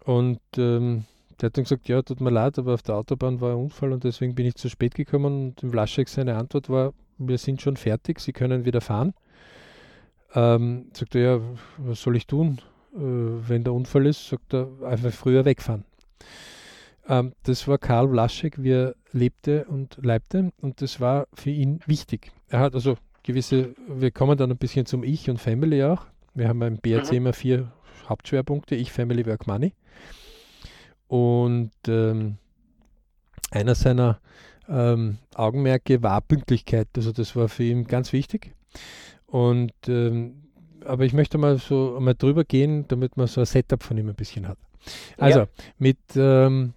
[0.06, 1.06] Und ähm,
[1.41, 3.91] der hat dann gesagt, ja, tut mir leid, aber auf der Autobahn war ein Unfall
[3.91, 5.49] und deswegen bin ich zu spät gekommen.
[5.49, 9.13] Und im Vlaschek seine Antwort war, wir sind schon fertig, Sie können wieder fahren.
[10.36, 11.42] Ähm, sagt er, ja,
[11.78, 12.60] was soll ich tun,
[12.94, 14.28] äh, wenn der Unfall ist?
[14.28, 15.86] Sagt er, einfach früher wegfahren.
[17.08, 21.80] Ähm, das war Karl Vlaschek, wie er lebte und leibte und das war für ihn
[21.88, 22.32] wichtig.
[22.48, 26.06] Er hat also gewisse, wir kommen dann ein bisschen zum Ich und Family auch.
[26.36, 27.18] Wir haben beim BRC Mhm.
[27.18, 27.72] immer vier
[28.08, 29.74] Hauptschwerpunkte, Ich, Family, Work, Money.
[31.08, 32.38] Und ähm,
[33.52, 34.20] einer seiner
[34.68, 36.88] ähm, Augenmerke war Pünktlichkeit.
[36.96, 38.54] Also das war für ihn ganz wichtig.
[39.32, 40.44] Und ähm,
[40.86, 44.10] aber ich möchte mal so mal drüber gehen, damit man so ein Setup von ihm
[44.10, 44.58] ein bisschen hat.
[45.18, 45.48] Also Ja.
[45.78, 46.74] mit ähm,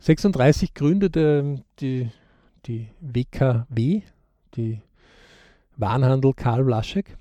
[0.00, 2.10] 36 gründete die,
[2.66, 4.02] die WKW,
[4.56, 4.80] die
[5.76, 7.16] Warenhandel Karl Vlaschek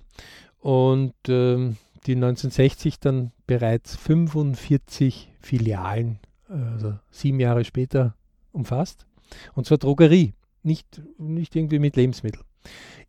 [0.59, 8.15] und ähm, die 1960 dann bereits 45 Filialen, also sieben Jahre später
[8.51, 9.05] umfasst.
[9.53, 10.33] Und zwar Drogerie,
[10.63, 12.43] nicht, nicht irgendwie mit Lebensmitteln.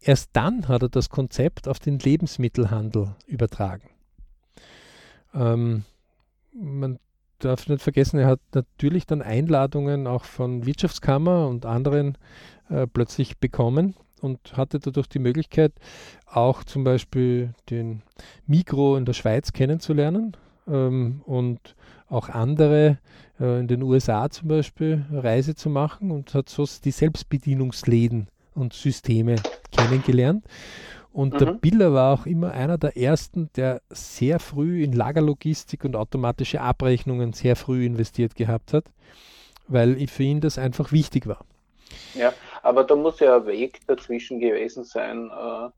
[0.05, 3.89] Erst dann hat er das Konzept auf den Lebensmittelhandel übertragen.
[5.33, 5.85] Ähm,
[6.53, 6.99] man
[7.39, 12.19] darf nicht vergessen, er hat natürlich dann Einladungen auch von Wirtschaftskammer und anderen
[12.69, 15.73] äh, plötzlich bekommen und hatte dadurch die Möglichkeit,
[16.27, 18.03] auch zum Beispiel den
[18.47, 20.37] Migro in der Schweiz kennenzulernen
[20.67, 21.77] ähm, und
[22.09, 22.99] auch andere
[23.41, 28.73] äh, in den USA zum Beispiel Reise zu machen und hat so die Selbstbedienungsläden und
[28.73, 30.45] Systeme kennengelernt.
[31.13, 31.61] Und der Mhm.
[31.61, 37.33] Biller war auch immer einer der ersten, der sehr früh in Lagerlogistik und automatische Abrechnungen
[37.35, 38.85] sehr früh investiert gehabt hat,
[39.69, 41.45] weil für ihn das einfach wichtig war.
[42.15, 45.71] Ja, aber da muss ja ein Weg dazwischen gewesen sein, äh,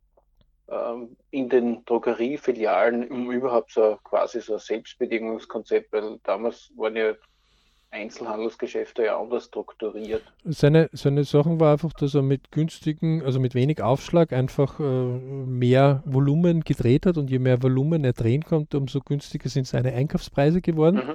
[0.69, 7.15] ähm, in den Drogeriefilialen, um überhaupt so quasi so ein Selbstbedienungskonzept, weil damals waren ja
[7.95, 10.23] Einzelhandelsgeschäfte ja anders strukturiert.
[10.45, 14.83] Seine, seine Sachen war einfach, dass er mit günstigen, also mit wenig Aufschlag einfach äh,
[14.83, 19.93] mehr Volumen gedreht hat und je mehr Volumen er drehen konnte, umso günstiger sind seine
[19.93, 20.97] Einkaufspreise geworden.
[20.97, 21.15] Mhm.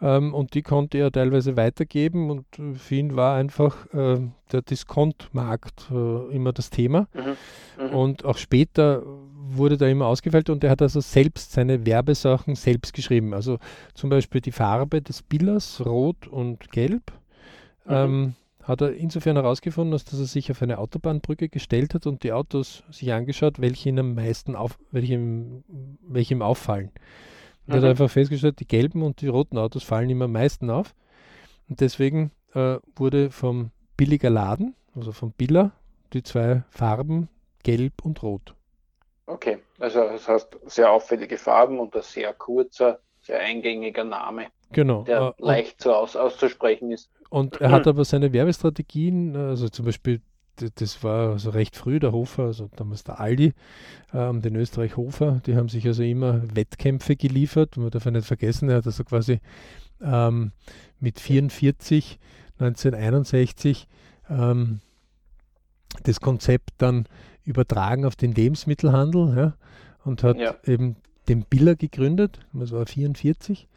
[0.00, 2.44] Ähm, und die konnte er teilweise weitergeben und
[2.78, 4.18] für ihn war einfach äh,
[4.52, 7.08] der Diskontmarkt äh, immer das Thema.
[7.14, 7.84] Mhm.
[7.84, 7.94] Mhm.
[7.94, 9.02] Und auch später
[9.48, 13.32] wurde da immer ausgefeilt und er hat also selbst seine Werbesachen selbst geschrieben.
[13.32, 13.58] Also
[13.94, 17.12] zum Beispiel die Farbe des Billers, Rot und Gelb,
[17.86, 17.94] Mhm.
[17.94, 22.32] ähm, hat er insofern herausgefunden, dass er sich auf eine Autobahnbrücke gestellt hat und die
[22.32, 25.62] Autos sich angeschaut, welche ihm am meisten auf, welche ihm,
[26.02, 26.90] welche ihm auffallen.
[27.66, 27.74] Mhm.
[27.74, 30.94] hat einfach festgestellt, die gelben und die roten Autos fallen ihm am meisten auf.
[31.68, 35.72] Und deswegen äh, wurde vom billiger Laden, also vom Biller,
[36.12, 37.28] die zwei Farben
[37.62, 38.54] gelb und rot.
[39.26, 44.46] Okay, also das heißt sehr auffällige Farben und ein sehr kurzer, sehr eingängiger Name.
[44.72, 45.02] Genau.
[45.02, 47.10] Der äh, leicht so aus, auszusprechen ist.
[47.30, 50.20] Und er hat aber seine Werbestrategien, also zum Beispiel,
[50.76, 53.52] das war also recht früh, der Hofer, also damals der Aldi,
[54.12, 57.76] ähm, den Österreich Hofer, die haben sich also immer Wettkämpfe geliefert.
[57.76, 59.40] Man darf ja nicht vergessen, er hat also quasi
[60.02, 60.52] ähm,
[61.00, 62.18] mit 44,
[62.58, 63.86] 1961
[64.30, 64.80] ähm,
[66.02, 67.06] das Konzept dann
[67.44, 69.54] übertragen auf den Lebensmittelhandel ja,
[70.04, 70.56] und hat ja.
[70.64, 70.96] eben
[71.28, 73.68] den Biller gegründet, das war 44,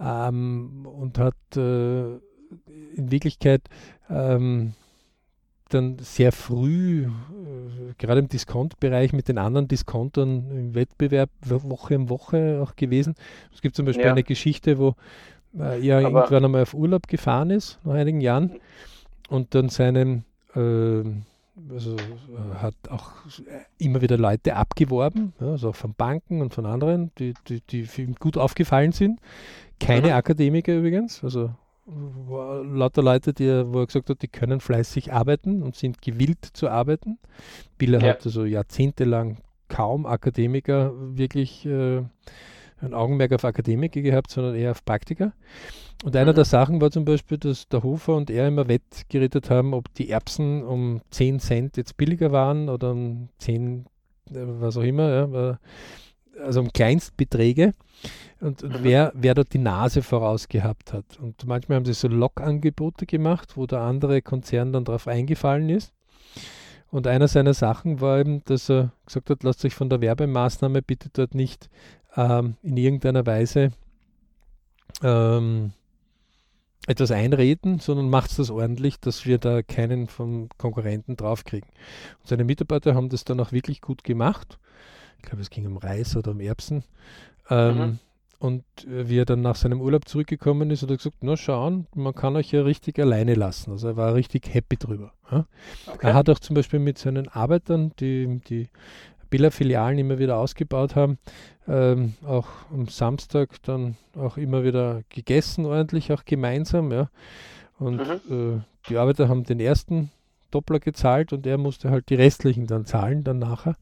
[0.00, 2.14] ähm, und hat äh,
[2.94, 3.62] in Wirklichkeit
[4.08, 4.74] ähm,
[5.68, 7.08] dann sehr früh, äh,
[7.98, 13.14] gerade im Discount-Bereich mit den anderen Diskontern im Wettbewerb Woche um Woche auch gewesen.
[13.54, 14.12] Es gibt zum Beispiel ja.
[14.12, 14.94] eine Geschichte, wo
[15.58, 18.56] äh, er Aber irgendwann einmal auf Urlaub gefahren ist, nach einigen Jahren,
[19.28, 21.02] und dann seinen äh,
[21.70, 23.12] also äh, hat auch
[23.78, 27.86] immer wieder Leute abgeworben, ja, also auch von Banken und von anderen, die, die, die
[27.98, 29.20] ihm gut aufgefallen sind.
[29.80, 30.12] Keine mhm.
[30.14, 31.50] Akademiker übrigens, also
[31.88, 36.68] lauter Leute, die, wo er gesagt hat, die können fleißig arbeiten und sind gewillt zu
[36.68, 37.18] arbeiten.
[37.78, 38.10] Biller ja.
[38.10, 42.02] hat also jahrzehntelang kaum Akademiker wirklich äh,
[42.80, 45.32] ein Augenmerk auf Akademiker gehabt, sondern eher auf Praktiker.
[46.04, 46.36] Und einer mhm.
[46.36, 50.10] der Sachen war zum Beispiel, dass der Hofer und er immer wettgeredet haben, ob die
[50.10, 53.86] Erbsen um 10 Cent jetzt billiger waren oder um 10,
[54.30, 55.58] äh, was auch immer, ja,
[56.44, 57.74] also um Kleinstbeträge
[58.40, 61.18] und, und wer, wer dort die Nase voraus gehabt hat.
[61.20, 65.92] Und manchmal haben sie so Lockangebote gemacht, wo der andere Konzern dann darauf eingefallen ist.
[66.90, 70.80] Und einer seiner Sachen war eben, dass er gesagt hat, lasst euch von der Werbemaßnahme
[70.80, 71.68] bitte dort nicht
[72.16, 73.72] ähm, in irgendeiner Weise
[75.02, 75.72] ähm,
[76.86, 81.68] etwas einreden, sondern macht das ordentlich, dass wir da keinen vom Konkurrenten draufkriegen.
[82.20, 84.58] Und seine Mitarbeiter haben das dann auch wirklich gut gemacht.
[85.18, 86.84] Ich glaube, es ging um Reis oder um Erbsen.
[87.50, 87.98] Ähm, mhm.
[88.40, 91.86] Und äh, wie er dann nach seinem Urlaub zurückgekommen ist, hat er gesagt, na schauen,
[91.94, 93.72] man kann euch ja richtig alleine lassen.
[93.72, 95.12] Also er war richtig happy drüber.
[95.30, 95.46] Ja?
[95.86, 96.06] Okay.
[96.06, 98.68] Er hat auch zum Beispiel mit seinen Arbeitern, die die
[99.30, 101.18] Billa-Filialen immer wieder ausgebaut haben,
[101.66, 106.92] ähm, auch am Samstag dann auch immer wieder gegessen, ordentlich, auch gemeinsam.
[106.92, 107.10] Ja.
[107.78, 108.56] Und mhm.
[108.56, 110.10] äh, die Arbeiter haben den ersten
[110.50, 113.76] Doppler gezahlt und er musste halt die restlichen dann zahlen, dann nachher.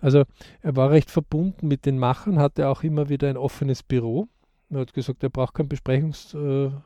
[0.00, 0.24] Also
[0.62, 4.28] er war recht verbunden mit den Machern, hatte auch immer wieder ein offenes Büro.
[4.70, 6.82] Er hat gesagt, er braucht kein Besprechungszimmer,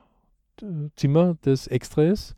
[1.43, 2.35] das extra ist.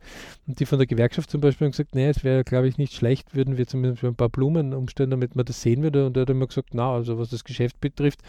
[0.47, 2.93] Und die von der Gewerkschaft zum Beispiel haben gesagt, nee, es wäre, glaube ich, nicht
[2.93, 6.07] schlecht, würden wir zumindest ein paar Blumen umstellen, damit man das sehen würde.
[6.07, 8.21] Und er hat immer gesagt, na, also was das Geschäft betrifft,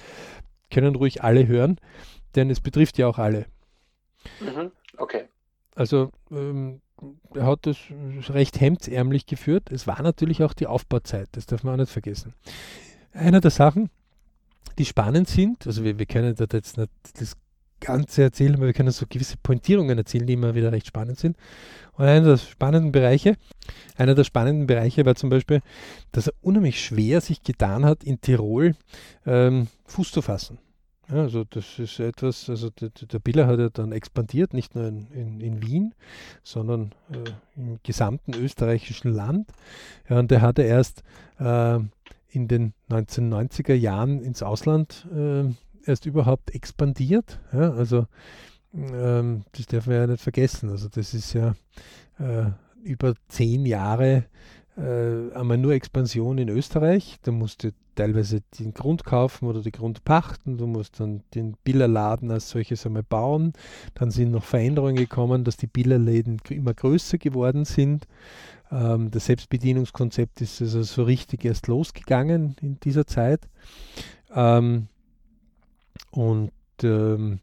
[0.71, 1.79] können ruhig alle hören,
[2.35, 3.47] denn es betrifft ja auch alle.
[4.41, 5.25] Mhm, okay.
[5.75, 6.81] Also ähm,
[7.35, 7.77] er hat das
[8.31, 9.71] recht hemdsärmlich geführt.
[9.71, 12.35] Es war natürlich auch die Aufbauzeit, das darf man auch nicht vergessen.
[13.13, 13.91] Einer der Sachen,
[14.79, 17.37] die spannend sind, also wir, wir können da jetzt nicht das
[17.81, 21.37] Ganze erzählen, aber wir können so gewisse Pointierungen erzählen, die immer wieder recht spannend sind.
[21.93, 23.37] Und einer der spannenden Bereiche,
[23.97, 25.61] einer der spannenden Bereiche war zum Beispiel,
[26.13, 28.75] dass er unheimlich schwer sich getan hat, in Tirol
[29.27, 30.59] ähm, Fuß zu fassen.
[31.09, 34.87] Ja, also das ist etwas, also der, der Biller hat ja dann expandiert, nicht nur
[34.87, 35.95] in, in, in Wien,
[36.43, 39.49] sondern äh, im gesamten österreichischen Land.
[40.09, 41.05] Ja, und der hatte erst
[41.39, 41.79] äh,
[42.29, 45.45] in den 1990er Jahren ins Ausland äh,
[45.85, 47.39] erst überhaupt expandiert.
[47.53, 48.07] Ja, also
[48.75, 50.71] ähm, das darf man ja nicht vergessen.
[50.71, 51.55] Also das ist ja
[52.19, 52.51] äh,
[52.83, 54.25] über zehn Jahre
[54.77, 57.17] äh, einmal nur Expansion in Österreich.
[57.23, 60.59] Da musst du teilweise den Grund kaufen oder die Grund pachten.
[60.59, 63.55] Du musst dann den Billerladen als solches einmal bauen.
[63.95, 68.07] Dann sind noch Veränderungen gekommen, dass die Billerläden immer größer geworden sind.
[68.71, 73.49] Ähm, das Selbstbedienungskonzept ist also so richtig erst losgegangen in dieser Zeit.
[74.35, 74.89] Ähm,
[76.11, 77.41] und ähm,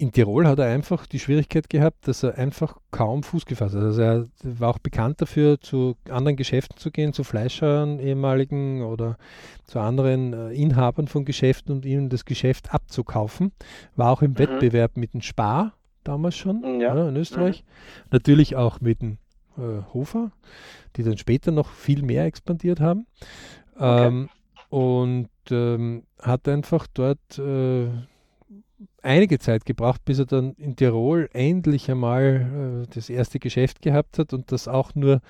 [0.00, 3.82] in Tirol hat er einfach die Schwierigkeit gehabt, dass er einfach kaum Fuß gefasst hat.
[3.82, 9.18] Also er war auch bekannt dafür, zu anderen Geschäften zu gehen, zu Fleischern ehemaligen oder
[9.66, 13.52] zu anderen äh, Inhabern von Geschäften und ihnen das Geschäft abzukaufen.
[13.94, 14.38] War auch im mhm.
[14.38, 16.94] Wettbewerb mit dem Spar damals schon ja.
[16.94, 17.62] Ja, in Österreich.
[17.62, 18.08] Mhm.
[18.10, 19.18] Natürlich auch mit dem
[19.58, 20.32] äh, Hofer,
[20.96, 23.06] die dann später noch viel mehr expandiert haben.
[23.76, 24.06] Okay.
[24.06, 24.30] Ähm,
[24.70, 27.88] und ähm, hat einfach dort äh,
[29.02, 34.18] einige Zeit gebraucht, bis er dann in Tirol endlich einmal äh, das erste Geschäft gehabt
[34.18, 35.20] hat und das auch nur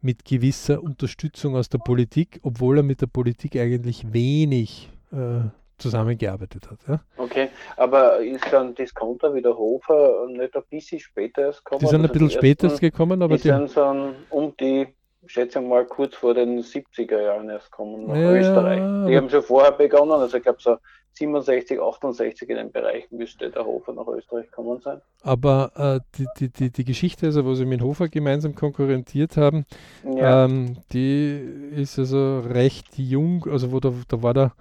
[0.00, 6.70] mit gewisser Unterstützung aus der Politik, obwohl er mit der Politik eigentlich wenig äh, zusammengearbeitet
[6.70, 6.78] hat.
[6.86, 7.00] Ja.
[7.16, 11.80] Okay, aber ist dann Discounter wie der Hofer nicht ein bisschen später erst gekommen?
[11.80, 14.86] Die sind ein bisschen später gekommen, aber die, die sind so um die
[15.26, 19.08] schätze mal kurz vor den 70er Jahren erst kommen nach ja, Österreich.
[19.08, 20.76] Die haben schon vorher begonnen, also ich glaube so
[21.14, 25.00] 67, 68 in dem Bereich müsste der Hofer nach Österreich kommen sein.
[25.22, 29.64] Aber äh, die, die, die, die Geschichte, also wo sie mit Hofer gemeinsam konkurrentiert haben,
[30.04, 30.44] ja.
[30.44, 34.52] ähm, die ist also recht jung, also wo da, da war der,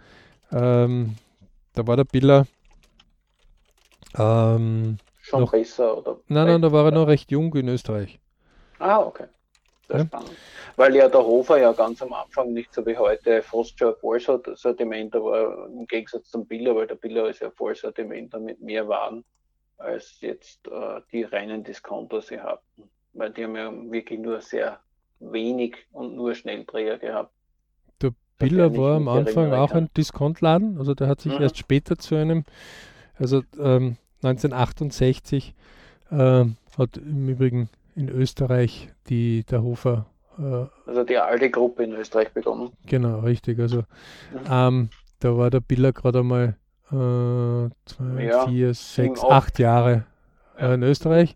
[0.51, 1.15] ähm,
[1.73, 2.45] da war der Biller
[4.15, 6.19] ähm, schon noch, besser oder?
[6.27, 8.19] Nein, nein, da war er noch recht jung in Österreich.
[8.77, 9.25] Ah, okay.
[9.87, 10.05] Sehr ja.
[10.05, 10.31] spannend.
[10.75, 13.99] Weil ja der Hofer ja ganz am Anfang nicht so wie heute fast schon ein
[13.99, 19.23] Vollsortiment war, im Gegensatz zum Biller, weil der Biller ist ja Vollsortimenter mit mehr Waren,
[19.77, 22.89] als jetzt äh, die reinen Discounter sie hatten.
[23.13, 24.79] Weil die haben ja wirklich nur sehr
[25.19, 27.31] wenig und nur Schnellträger gehabt.
[28.01, 31.43] Der Biller war am Anfang auch ein Discountladen, also der hat sich mhm.
[31.43, 32.45] erst später zu einem,
[33.15, 35.53] also ähm, 1968
[36.09, 36.15] äh,
[36.77, 40.07] hat im Übrigen in Österreich, die der Hofer.
[40.37, 42.71] Äh, also die alte Gruppe in Österreich begonnen.
[42.85, 43.59] Genau, richtig.
[43.59, 44.39] Also mhm.
[44.49, 46.57] ähm, da war der Biller gerade einmal
[46.91, 50.05] äh, zwei, ja, vier, sechs, acht Jahre
[50.57, 50.73] äh, ja.
[50.73, 51.35] in Österreich.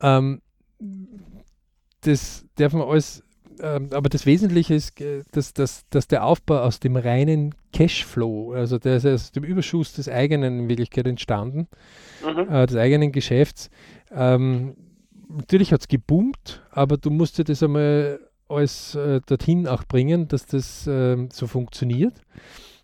[0.00, 0.42] Ähm,
[2.02, 3.22] das darf man alles,
[3.60, 8.52] ähm, aber das Wesentliche ist, äh, dass, dass, dass der Aufbau aus dem reinen Cashflow,
[8.52, 11.68] also der ist aus dem Überschuss des eigenen in Wirklichkeit entstanden,
[12.24, 12.52] mhm.
[12.52, 13.70] äh, des eigenen Geschäfts.
[14.12, 14.76] Ähm,
[15.36, 20.28] natürlich hat es geboomt, aber du musst dir das einmal alles äh, dorthin auch bringen,
[20.28, 22.14] dass das äh, so funktioniert.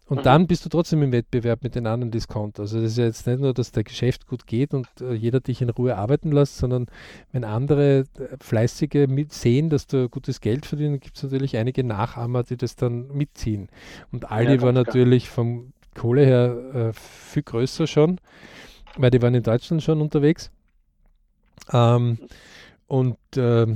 [0.09, 0.23] Und mhm.
[0.23, 2.73] dann bist du trotzdem im Wettbewerb mit den anderen Discounters.
[2.73, 5.41] Also das ist ja jetzt nicht nur, dass der Geschäft gut geht und äh, jeder
[5.41, 6.87] dich in Ruhe arbeiten lässt, sondern
[7.33, 8.05] wenn andere äh,
[8.41, 13.09] Fleißige sehen, dass du gutes Geld verdienst, gibt es natürlich einige Nachahmer, die das dann
[13.09, 13.69] mitziehen.
[14.13, 18.21] Und Aldi ja, war natürlich vom Kohle her äh, viel größer schon,
[18.97, 20.53] weil die waren in Deutschland schon unterwegs.
[21.73, 22.19] Ähm,
[22.87, 23.67] und äh,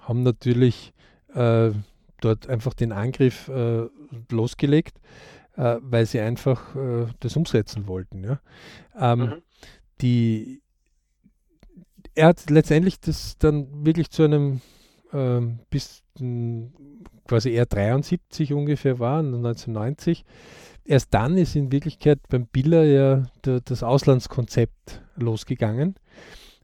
[0.00, 0.92] haben natürlich
[1.34, 1.70] äh,
[2.20, 3.86] dort einfach den Angriff äh,
[4.30, 5.00] losgelegt,
[5.56, 8.24] äh, weil sie einfach äh, das umsetzen wollten.
[8.24, 8.40] Ja?
[8.98, 9.42] Ähm, mhm.
[10.00, 10.62] die,
[12.14, 14.60] er hat letztendlich das dann wirklich zu einem
[15.12, 16.02] ähm, bis
[17.26, 20.24] quasi eher 73 ungefähr war, 1990.
[20.84, 25.94] Erst dann ist in Wirklichkeit beim Biller ja der, das Auslandskonzept losgegangen.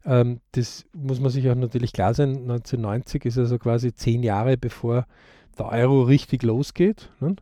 [0.07, 2.29] Ähm, das muss man sich auch natürlich klar sein.
[2.29, 5.05] 1990 ist also quasi zehn Jahre bevor
[5.59, 7.09] der Euro richtig losgeht.
[7.19, 7.35] Ne?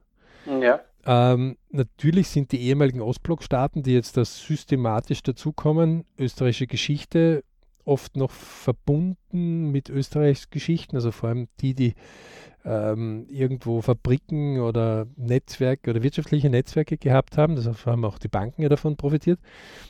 [0.62, 0.82] Ja.
[1.06, 7.44] Ähm, natürlich sind die ehemaligen Ostblockstaaten, die jetzt da systematisch dazukommen, österreichische Geschichte
[7.86, 11.96] oft noch verbunden mit Österreichs Geschichten, also vor allem die, die
[12.66, 17.56] ähm, irgendwo Fabriken oder Netzwerke oder wirtschaftliche Netzwerke gehabt haben.
[17.56, 19.40] Das haben auch die Banken ja davon profitiert.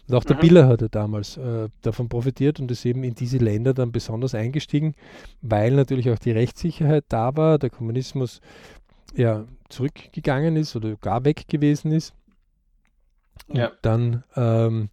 [0.08, 0.41] Und auch der mhm.
[0.41, 4.36] Biller hat ja damals äh, davon profitiert und ist eben in diese Länder dann besonders
[4.36, 4.93] eingestiegen,
[5.41, 8.41] weil natürlich auch die Rechtssicherheit da war, der Kommunismus
[9.15, 12.13] ja zurückgegangen ist oder gar weg gewesen ist.
[13.48, 13.71] Ja.
[13.82, 14.89] Dann ähm,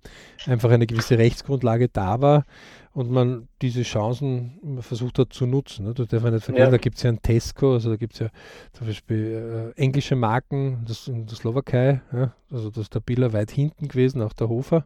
[0.47, 2.45] einfach eine gewisse Rechtsgrundlage da war
[2.93, 5.87] und man diese Chancen versucht hat zu nutzen.
[5.87, 5.95] Ne?
[5.95, 6.71] Da darf man nicht vergessen, ja.
[6.71, 8.29] da gibt es ja ein Tesco, also da gibt es ja
[8.73, 12.33] zum Beispiel äh, englische Marken, das in der Slowakei, ja?
[12.51, 14.85] also das ist der Biller weit hinten gewesen, auch der Hofer,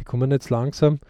[0.00, 1.00] die kommen jetzt langsam.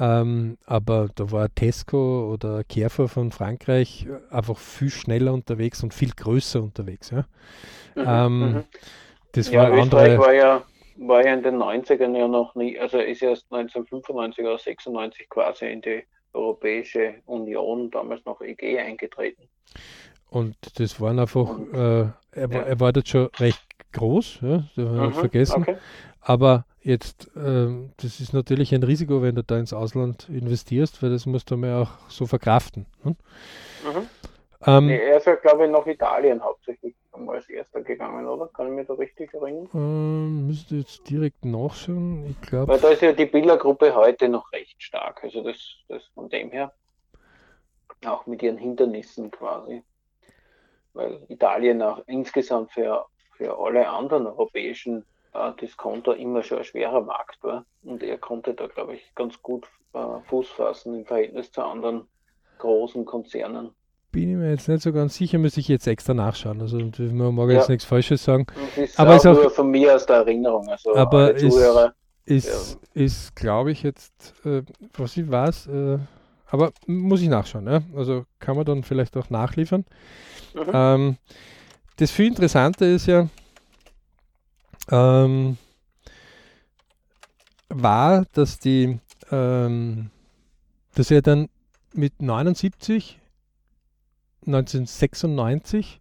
[0.00, 6.12] Ähm, aber da war Tesco oder Carrefour von Frankreich einfach viel schneller unterwegs und viel
[6.14, 7.10] größer unterwegs.
[7.10, 7.24] Ja?
[7.96, 8.64] Mhm, ähm, mhm.
[9.32, 10.18] Das war andere.
[10.18, 10.62] War ja
[10.98, 15.66] war ja in den 90ern ja noch nie, also ist erst 1995 oder 96 quasi
[15.66, 19.48] in die Europäische Union, damals noch EG, eingetreten.
[20.30, 22.60] Und das waren einfach, Und, äh, er, ja.
[22.60, 25.62] er, war dort schon recht groß, ja, das haben wir mhm, vergessen.
[25.62, 25.76] Okay.
[26.20, 31.10] Aber jetzt, äh, das ist natürlich ein Risiko, wenn du da ins Ausland investierst, weil
[31.10, 32.86] das musst du mir auch so verkraften.
[33.02, 33.16] Hm?
[33.84, 34.08] Mhm.
[34.66, 38.48] Ähm, nee, er ist ja, glaube ich, nach Italien hauptsächlich mal als erster gegangen, oder?
[38.48, 39.68] Kann ich mich da richtig erinnern?
[39.74, 42.26] Ähm, müsste jetzt direkt nachschauen.
[42.30, 42.72] Ich glaube.
[42.72, 45.22] Weil da ist ja die Bildergruppe heute noch recht stark.
[45.24, 45.56] Also das,
[45.88, 46.72] das von dem her.
[48.06, 49.82] Auch mit ihren Hindernissen quasi.
[50.94, 53.06] Weil Italien auch insgesamt für,
[53.36, 55.04] für alle anderen europäischen
[55.34, 57.64] äh, Discounter immer schon ein schwerer Markt war.
[57.82, 62.06] Und er konnte da, glaube ich, ganz gut äh, Fuß fassen im Verhältnis zu anderen
[62.58, 63.74] großen Konzernen
[64.10, 66.60] bin ich mir jetzt nicht so ganz sicher, müsste ich jetzt extra nachschauen.
[66.60, 67.56] Also man mag ja.
[67.56, 68.46] jetzt nichts Falsches sagen.
[68.76, 70.68] Ist aber auch, ist auch nur von mir aus der Erinnerung.
[70.68, 71.42] Also aber es,
[72.24, 73.02] ist, ja.
[73.02, 74.62] ist glaube ich, jetzt, äh,
[74.96, 75.98] was ich weiß, äh,
[76.50, 77.66] aber muss ich nachschauen.
[77.66, 77.82] Ja?
[77.94, 79.84] Also kann man dann vielleicht auch nachliefern.
[80.54, 80.70] Mhm.
[80.72, 81.16] Ähm,
[81.96, 83.28] das viel Interessante ist ja,
[84.90, 85.58] ähm,
[87.68, 88.98] war, dass die,
[89.30, 90.10] ähm,
[90.94, 91.48] dass er dann
[91.92, 93.20] mit 79,
[94.48, 96.00] 1996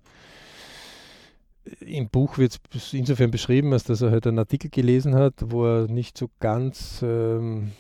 [1.82, 5.66] im Buch wird es insofern beschrieben, als dass er halt einen Artikel gelesen hat, wo
[5.66, 7.72] er nicht so ganz ähm,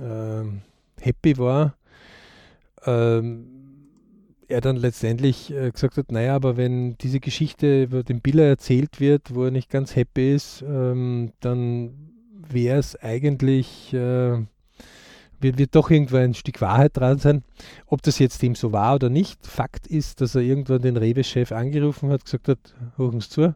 [0.00, 0.62] ähm,
[1.00, 1.76] happy war.
[2.84, 3.46] Ähm,
[4.48, 9.00] er dann letztendlich äh, gesagt hat, naja, aber wenn diese Geschichte über den Biller erzählt
[9.00, 12.10] wird, wo er nicht ganz happy ist, ähm, dann
[12.46, 14.44] wäre es eigentlich äh,
[15.44, 17.44] wird, wird doch irgendwo ein Stück Wahrheit dran sein.
[17.86, 21.52] Ob das jetzt dem so war oder nicht, Fakt ist, dass er irgendwann den Rewe-Chef
[21.52, 22.58] angerufen hat, gesagt hat,
[22.98, 23.54] hoch zu,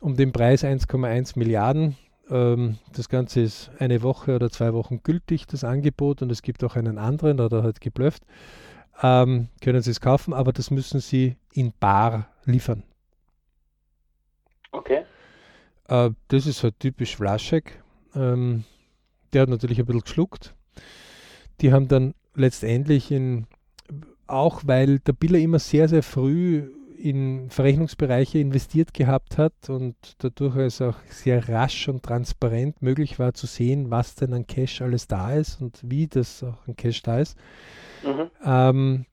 [0.00, 1.98] um den Preis 1,1 Milliarden.
[2.30, 6.64] Ähm, das Ganze ist eine Woche oder zwei Wochen gültig, das Angebot, und es gibt
[6.64, 8.22] auch einen anderen, da hat er halt geblufft.
[9.02, 12.82] Ähm, können Sie es kaufen, aber das müssen Sie in Bar liefern.
[14.72, 15.02] Okay.
[15.88, 17.82] Äh, das ist halt typisch Vlaschek.
[18.14, 18.64] Ähm,
[19.32, 20.54] der hat natürlich ein bisschen geschluckt
[21.60, 23.46] die haben dann letztendlich in,
[24.26, 30.56] auch weil der Biller immer sehr, sehr früh in Verrechnungsbereiche investiert gehabt hat und dadurch
[30.56, 35.06] es auch sehr rasch und transparent möglich war zu sehen, was denn an Cash alles
[35.06, 37.38] da ist und wie das auch an Cash da ist,
[38.04, 38.30] mhm.
[38.44, 39.06] ähm,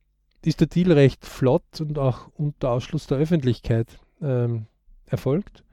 [0.44, 3.88] ist der Deal recht flott und auch unter Ausschluss der Öffentlichkeit
[4.22, 4.66] ähm,
[5.06, 5.64] erfolgt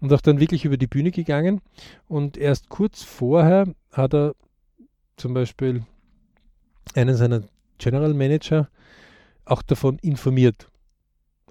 [0.00, 1.60] und auch dann wirklich über die Bühne gegangen.
[2.06, 4.34] Und erst kurz vorher hat er
[5.16, 5.82] zum Beispiel
[6.96, 7.42] einen seiner
[7.78, 8.68] General Manager
[9.44, 10.68] auch davon informiert.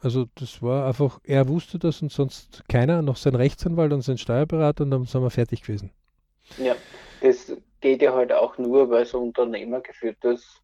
[0.01, 4.17] Also das war einfach, er wusste das und sonst keiner, noch sein Rechtsanwalt und sein
[4.17, 5.91] Steuerberater und dann sind wir fertig gewesen.
[6.57, 6.75] Ja,
[7.21, 10.61] das geht ja halt auch nur, weil es ein unternehmergeführtes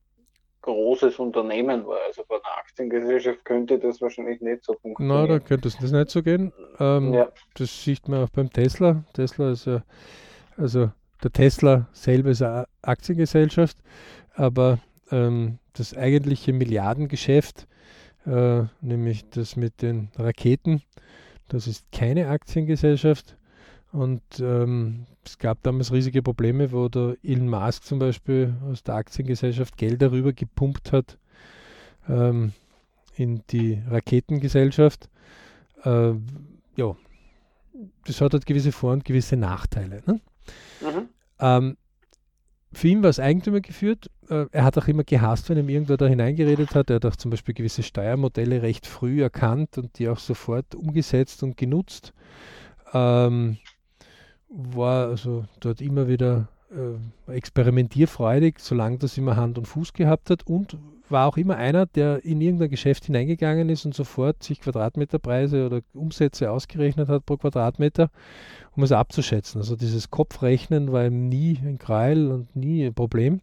[0.61, 1.97] großes Unternehmen war.
[2.07, 5.21] Also bei einer Aktiengesellschaft könnte das wahrscheinlich nicht so funktionieren.
[5.21, 6.53] Na, da könnte es nicht so gehen.
[6.79, 7.29] Ähm, ja.
[7.55, 9.03] Das sieht man auch beim Tesla.
[9.13, 9.83] Tesla ist ja,
[10.57, 10.89] also
[11.23, 13.77] der Tesla selber ist eine Aktiengesellschaft
[14.33, 14.79] aber
[15.11, 17.67] ähm, das eigentliche Milliardengeschäft,
[18.25, 20.81] äh, nämlich das mit den Raketen,
[21.47, 23.37] das ist keine Aktiengesellschaft.
[23.91, 28.95] Und ähm, es gab damals riesige Probleme, wo der Elon Musk zum Beispiel aus der
[28.95, 31.19] Aktiengesellschaft Geld darüber gepumpt hat
[32.09, 32.53] ähm,
[33.15, 35.09] in die Raketengesellschaft.
[35.83, 36.13] Äh,
[36.75, 36.95] ja,
[38.05, 40.01] das hat halt gewisse Vor- und gewisse Nachteile.
[40.07, 40.19] Ne?
[40.81, 41.09] Mhm.
[41.39, 41.77] Ähm,
[42.71, 44.09] für ihn war es Eigentümer geführt.
[44.29, 46.89] Äh, er hat auch immer gehasst, wenn ihm irgendwer da hineingeredet hat.
[46.89, 51.43] Er hat auch zum Beispiel gewisse Steuermodelle recht früh erkannt und die auch sofort umgesetzt
[51.43, 52.13] und genutzt.
[52.93, 53.57] Ähm,
[54.49, 60.45] war also dort immer wieder äh, experimentierfreudig, solange das immer Hand und Fuß gehabt hat
[60.45, 60.77] und
[61.09, 65.81] war auch immer einer, der in irgendein Geschäft hineingegangen ist und sofort sich Quadratmeterpreise oder
[65.93, 68.09] Umsätze ausgerechnet hat pro Quadratmeter
[68.75, 69.61] um es abzuschätzen.
[69.61, 73.41] Also dieses Kopfrechnen war ihm nie ein Gräuel und nie ein Problem.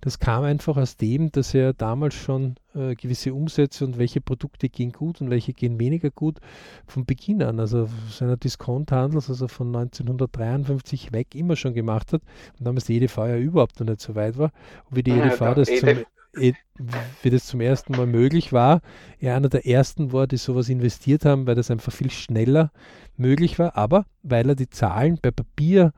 [0.00, 4.68] Das kam einfach aus dem, dass er damals schon äh, gewisse Umsätze und welche Produkte
[4.68, 6.38] gehen gut und welche gehen weniger gut
[6.86, 12.22] von Beginn an, also seiner Discounthandels, also von 1953 weg immer schon gemacht hat
[12.58, 14.52] und damals die EDV ja überhaupt noch nicht so weit war.
[14.90, 16.04] Und wie die EDV ja, das zum Eh,
[16.36, 18.82] wie das zum ersten Mal möglich war.
[19.18, 22.70] Er einer der ersten war, die sowas investiert haben, weil das einfach viel schneller
[23.16, 25.92] möglich war, aber weil er die Zahlen bei Papier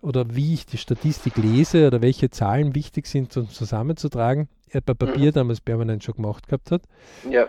[0.00, 4.94] oder wie ich die Statistik lese oder welche Zahlen wichtig sind, um zusammenzutragen, er bei
[4.94, 5.34] Papier mhm.
[5.34, 6.82] damals permanent schon gemacht gehabt hat.
[7.30, 7.48] Ja.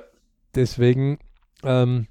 [0.53, 1.17] Deswegen
[1.63, 2.07] ähm,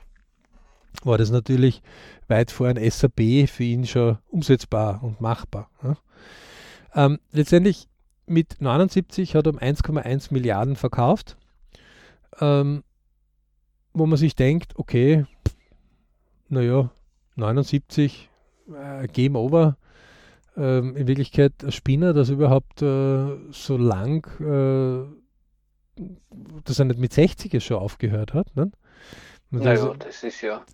[1.03, 1.83] war das natürlich
[2.29, 5.71] weit vor ein SAP für ihn schon umsetzbar und machbar.
[5.83, 5.97] Ja.
[6.95, 7.89] Ähm, letztendlich
[8.27, 11.37] mit 79 hat er um 1,1 Milliarden verkauft,
[12.41, 12.83] ähm,
[13.93, 15.27] wo man sich denkt, okay,
[16.49, 16.91] naja,
[17.37, 18.29] 79,
[18.73, 19.77] äh, Game Over.
[20.57, 25.05] Ähm, in Wirklichkeit ein Spinner, das überhaupt äh, so lang, äh,
[26.65, 28.55] dass er nicht mit 60 schon aufgehört hat.
[28.55, 28.71] Ne?
[29.51, 30.65] Naja, also, das ist ja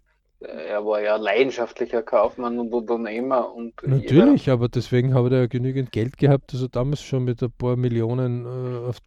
[0.41, 4.55] er war ja leidenschaftlicher Kaufmann und Unternehmer und natürlich, jeder...
[4.55, 8.47] aber deswegen habe er ja genügend Geld gehabt, also damals schon mit ein paar Millionen
[8.47, 8.99] äh, auf,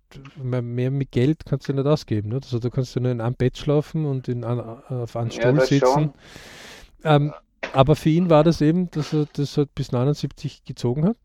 [0.42, 2.30] mehr mit Geld kannst du nicht ausgeben.
[2.30, 2.36] Ne?
[2.36, 5.58] Also da kannst du nur in einem Bett schlafen und in, an, auf einem Stuhl
[5.58, 6.14] ja, sitzen.
[7.04, 7.34] Ähm,
[7.74, 11.18] aber für ihn war das eben, dass er das halt bis 79 gezogen hat.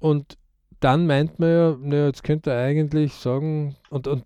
[0.00, 0.38] Und
[0.80, 4.24] dann meint man ja, naja, jetzt könnte er eigentlich sagen, und, und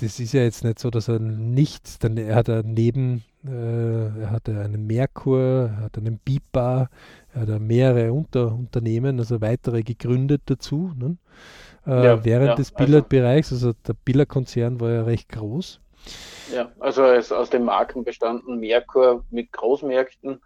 [0.00, 3.33] das ist ja jetzt nicht so, dass er nichts, dann er hat er neben äh,
[3.46, 6.88] er hatte einen Merkur, er hat einen BIPA,
[7.34, 10.92] er hat mehrere Unterunternehmen, also weitere gegründet dazu.
[10.96, 11.16] Ne?
[11.86, 15.80] Äh, ja, während ja, des Billardbereichs, also, also der Billardkonzern war ja recht groß.
[16.54, 20.40] Ja, also aus dem Markenbestanden Merkur mit Großmärkten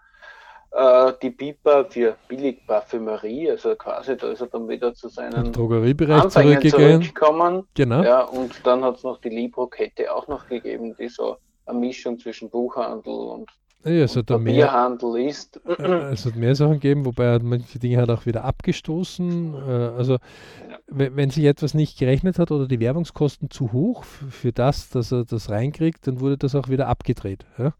[0.70, 6.28] äh, die Piper für Billigparfümerie, also quasi da ist er dann wieder zu seinen Drogeriebereich
[6.28, 7.02] zurückgegangen.
[7.02, 7.64] zurückgekommen.
[7.74, 8.02] Genau.
[8.02, 11.38] Ja, und dann hat es noch die Libro-Kette auch noch gegeben, die so
[11.68, 13.50] eine Mischung zwischen Buchhandel und
[13.84, 15.60] ja, es hat Papierhandel mehr, ist.
[15.66, 19.54] Äh, es hat mehr Sachen gegeben, wobei er manche Dinge hat auch wieder abgestoßen.
[19.54, 20.78] Äh, also ja.
[20.88, 25.24] wenn sich etwas nicht gerechnet hat oder die Werbungskosten zu hoch für das, dass er
[25.24, 27.46] das reinkriegt, dann wurde das auch wieder abgedreht.
[27.56, 27.66] Ja?
[27.68, 27.72] Mhm.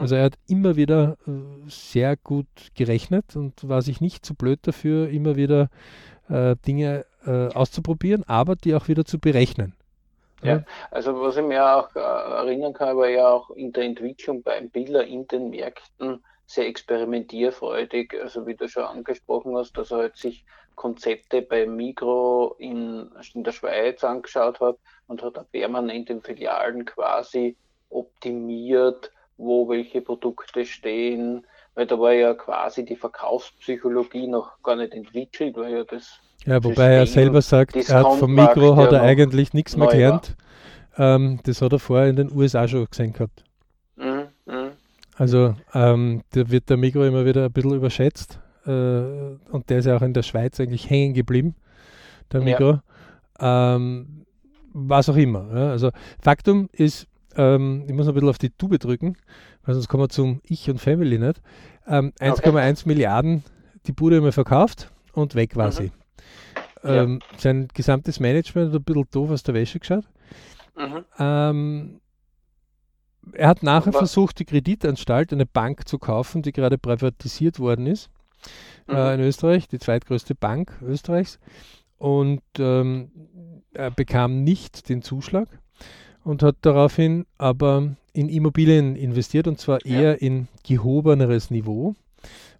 [0.00, 1.30] Also er hat immer wieder äh,
[1.68, 5.68] sehr gut gerechnet und war sich nicht zu blöd dafür, immer wieder
[6.30, 9.74] äh, Dinge äh, auszuprobieren, aber die auch wieder zu berechnen.
[10.44, 14.42] Ja, also was ich mir auch äh, erinnern kann, war ja auch in der Entwicklung
[14.42, 18.14] beim Biller in den Märkten sehr experimentierfreudig.
[18.20, 23.44] Also wie du schon angesprochen hast, dass er halt sich Konzepte bei Migro in, in
[23.44, 24.76] der Schweiz angeschaut hat
[25.06, 27.56] und hat er permanent in Filialen quasi
[27.90, 34.92] optimiert, wo welche Produkte stehen, weil da war ja quasi die Verkaufspsychologie noch gar nicht
[34.92, 39.02] entwickelt, weil ja das ja, wobei er selber sagt, er hat vom Mikro hat er
[39.02, 40.36] eigentlich nichts mehr gelernt.
[40.98, 43.44] Ähm, das hat er vorher in den USA schon gesehen gehabt.
[43.96, 44.70] Mhm, mh.
[45.16, 48.40] Also ähm, da wird der Mikro immer wieder ein bisschen überschätzt.
[48.66, 51.54] Äh, und der ist ja auch in der Schweiz eigentlich hängen geblieben,
[52.32, 52.80] der Mikro.
[53.40, 53.76] Ja.
[53.76, 54.26] Ähm,
[54.72, 55.48] was auch immer.
[55.54, 55.70] Ja.
[55.70, 57.06] Also Faktum ist,
[57.36, 59.16] ähm, ich muss noch ein bisschen auf die Tube drücken,
[59.64, 61.40] weil sonst kommen wir zum Ich und Family nicht.
[61.86, 62.88] 1,1 okay.
[62.88, 63.44] Milliarden
[63.86, 65.72] die Bude immer verkauft und weg war mhm.
[65.72, 65.92] sie.
[66.82, 67.38] Ähm, ja.
[67.38, 70.04] Sein gesamtes Management hat ein bisschen doof aus der Wäsche geschaut.
[70.76, 71.04] Mhm.
[71.18, 72.00] Ähm,
[73.32, 73.98] er hat nachher Was?
[73.98, 78.10] versucht, die Kreditanstalt, eine Bank zu kaufen, die gerade privatisiert worden ist
[78.88, 78.98] äh, mhm.
[78.98, 81.38] äh, in Österreich, die zweitgrößte Bank Österreichs.
[81.96, 83.10] Und ähm,
[83.72, 85.48] er bekam nicht den Zuschlag
[86.22, 90.18] und hat daraufhin aber in Immobilien investiert und zwar eher ja.
[90.18, 91.94] in gehobeneres Niveau.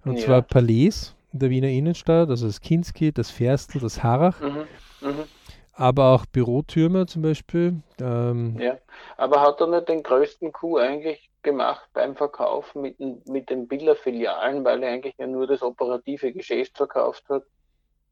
[0.05, 0.27] Und ja.
[0.27, 4.41] zwar Palais in der Wiener Innenstadt, also das Kinski, das Ferstl, das Harrach.
[4.41, 5.09] Mhm.
[5.09, 5.25] Mhm.
[5.73, 7.81] Aber auch Bürotürme zum Beispiel.
[8.01, 8.79] Ähm, ja,
[9.17, 14.65] aber hat er nicht den größten Coup eigentlich gemacht beim Verkauf mit, mit den Biller-Filialen,
[14.65, 17.43] weil er eigentlich ja nur das operative Geschäft verkauft hat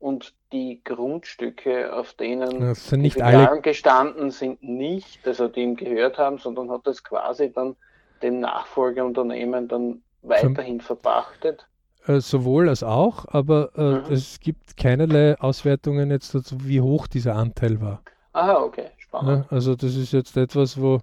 [0.02, 3.60] und die Grundstücke, auf denen die Filialen alle...
[3.60, 7.76] gestanden sind, nicht, also die ihm gehört haben, sondern hat das quasi dann
[8.20, 11.66] dem Nachfolgeunternehmen dann weiterhin verpachtet.
[12.06, 14.12] Äh, sowohl als auch, aber äh, mhm.
[14.12, 18.02] es gibt keinerlei Auswertungen jetzt dazu, wie hoch dieser Anteil war.
[18.32, 19.46] Aha, okay, spannend.
[19.50, 20.98] Ja, also das ist jetzt etwas, wo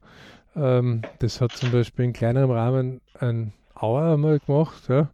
[0.58, 5.10] ähm, das hat zum Beispiel in kleinerem Rahmen ein Auer einmal gemacht, ja.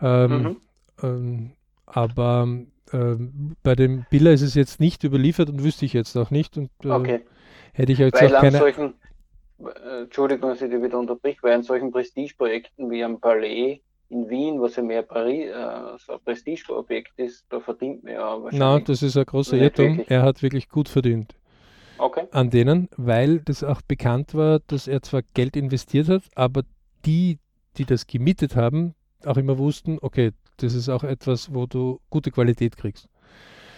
[0.00, 0.56] Ähm, mhm.
[1.02, 1.52] ähm,
[1.86, 2.46] aber
[2.92, 6.56] ähm, bei dem Biller ist es jetzt nicht überliefert und wüsste ich jetzt auch nicht.
[6.56, 7.20] Und äh, okay.
[7.72, 8.58] hätte ich jetzt weil auch keine.
[8.58, 8.94] Solchen,
[9.60, 13.80] äh, Entschuldigung, dass ich dich wieder unterbrich, weil in solchen Prestigeprojekten wie am Palais
[14.10, 18.20] in Wien, was ja mehr Paris, äh, so ein Prestigeobjekt ist, da verdient man ja
[18.20, 18.58] wahrscheinlich.
[18.58, 20.02] Nein, das ist ein großer Irrtum.
[20.08, 21.34] Er hat wirklich gut verdient.
[21.98, 22.26] Okay.
[22.30, 26.62] An denen, weil das auch bekannt war, dass er zwar Geld investiert hat, aber
[27.04, 27.38] die,
[27.76, 32.30] die das gemietet haben, auch immer wussten, okay, das ist auch etwas, wo du gute
[32.30, 33.08] Qualität kriegst.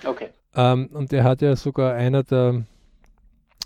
[0.05, 0.29] Okay.
[0.55, 2.65] Ähm, und er hat ja sogar einer der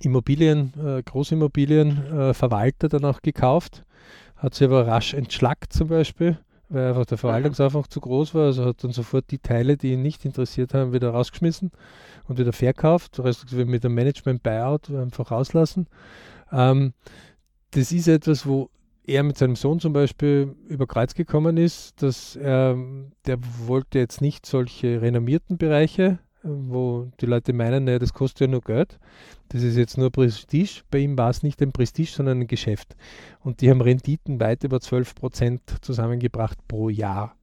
[0.02, 3.84] Immobilien, äh, Großimmobilienverwalter äh, dann auch gekauft,
[4.36, 6.38] hat sie aber rasch entschlackt zum Beispiel
[6.68, 8.46] weil einfach der Verwaltungsaufwand zu groß war.
[8.46, 11.70] Also hat dann sofort die Teile, die ihn nicht interessiert haben, wieder rausgeschmissen
[12.26, 15.86] und wieder verkauft, respektive mit dem Management-Buyout einfach rauslassen.
[16.52, 16.92] Ähm,
[17.70, 18.70] das ist etwas, wo
[19.06, 22.76] er mit seinem Sohn zum Beispiel über Kreuz gekommen ist, dass er,
[23.26, 28.46] der wollte jetzt nicht solche renommierten Bereiche wo die Leute meinen, naja, das kostet ja
[28.46, 28.98] nur Geld,
[29.48, 30.82] das ist jetzt nur Prestige.
[30.90, 32.96] Bei ihm war es nicht ein Prestige, sondern ein Geschäft.
[33.40, 37.36] Und die haben Renditen weit über 12 Prozent zusammengebracht pro Jahr.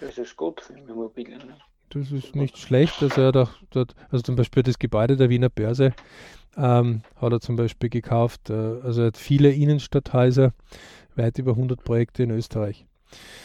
[0.00, 1.38] Das ist gut für Immobilien.
[1.46, 1.56] Ne?
[1.92, 3.02] Das ist nicht schlecht.
[3.02, 5.92] Also, er auch dort, also zum Beispiel das Gebäude der Wiener Börse
[6.56, 8.50] ähm, hat er zum Beispiel gekauft.
[8.50, 10.52] Äh, also er hat viele Innenstadthäuser,
[11.16, 12.86] weit über 100 Projekte in Österreich.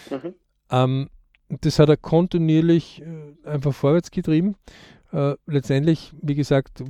[0.09, 0.33] Mhm.
[0.71, 1.09] Ähm,
[1.49, 4.55] das hat er kontinuierlich äh, einfach vorwärts getrieben.
[5.11, 6.83] Äh, letztendlich, wie gesagt,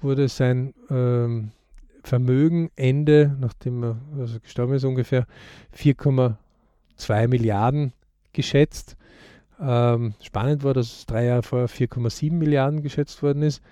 [0.00, 1.50] wurde sein ähm,
[2.02, 5.26] Vermögen Ende, nachdem er also gestorben ist, ungefähr
[5.74, 7.94] 4,2 Milliarden
[8.34, 8.96] geschätzt.
[9.60, 13.62] Ähm, spannend war, dass es drei Jahre vorher 4,7 Milliarden geschätzt worden ist.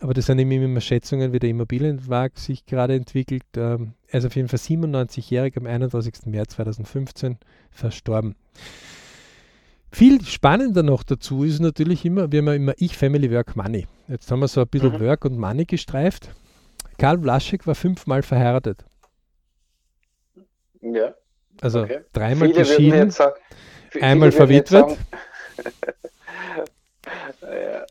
[0.00, 3.44] aber das sind eben immer Schätzungen, wie der Immobilienmarkt sich gerade entwickelt.
[3.56, 6.26] Ähm, er ist auf jeden Fall 97-jährig am 31.
[6.26, 7.38] März 2015
[7.70, 8.34] verstorben.
[9.90, 13.86] Viel spannender noch dazu ist natürlich immer, wir haben ja immer Ich, Family, Work, Money.
[14.06, 15.00] Jetzt haben wir so ein bisschen mhm.
[15.00, 16.30] Work und Money gestreift.
[16.98, 18.84] Karl Vlaschek war fünfmal verheiratet.
[20.80, 21.14] Ja.
[21.60, 22.00] Also okay.
[22.12, 23.34] dreimal Viele geschieden, sagen,
[24.00, 24.96] einmal verwitwet.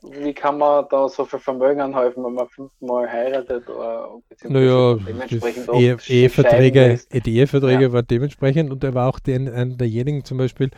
[0.01, 3.69] Wie kann man da so viel Vermögen anhäufen, wenn man fünfmal heiratet?
[3.69, 4.09] Oder,
[4.43, 7.93] naja, dementsprechend Ehe, Eheverträge, die Eheverträge ja.
[7.93, 10.69] waren dementsprechend und er war auch den, einer derjenigen zum Beispiel,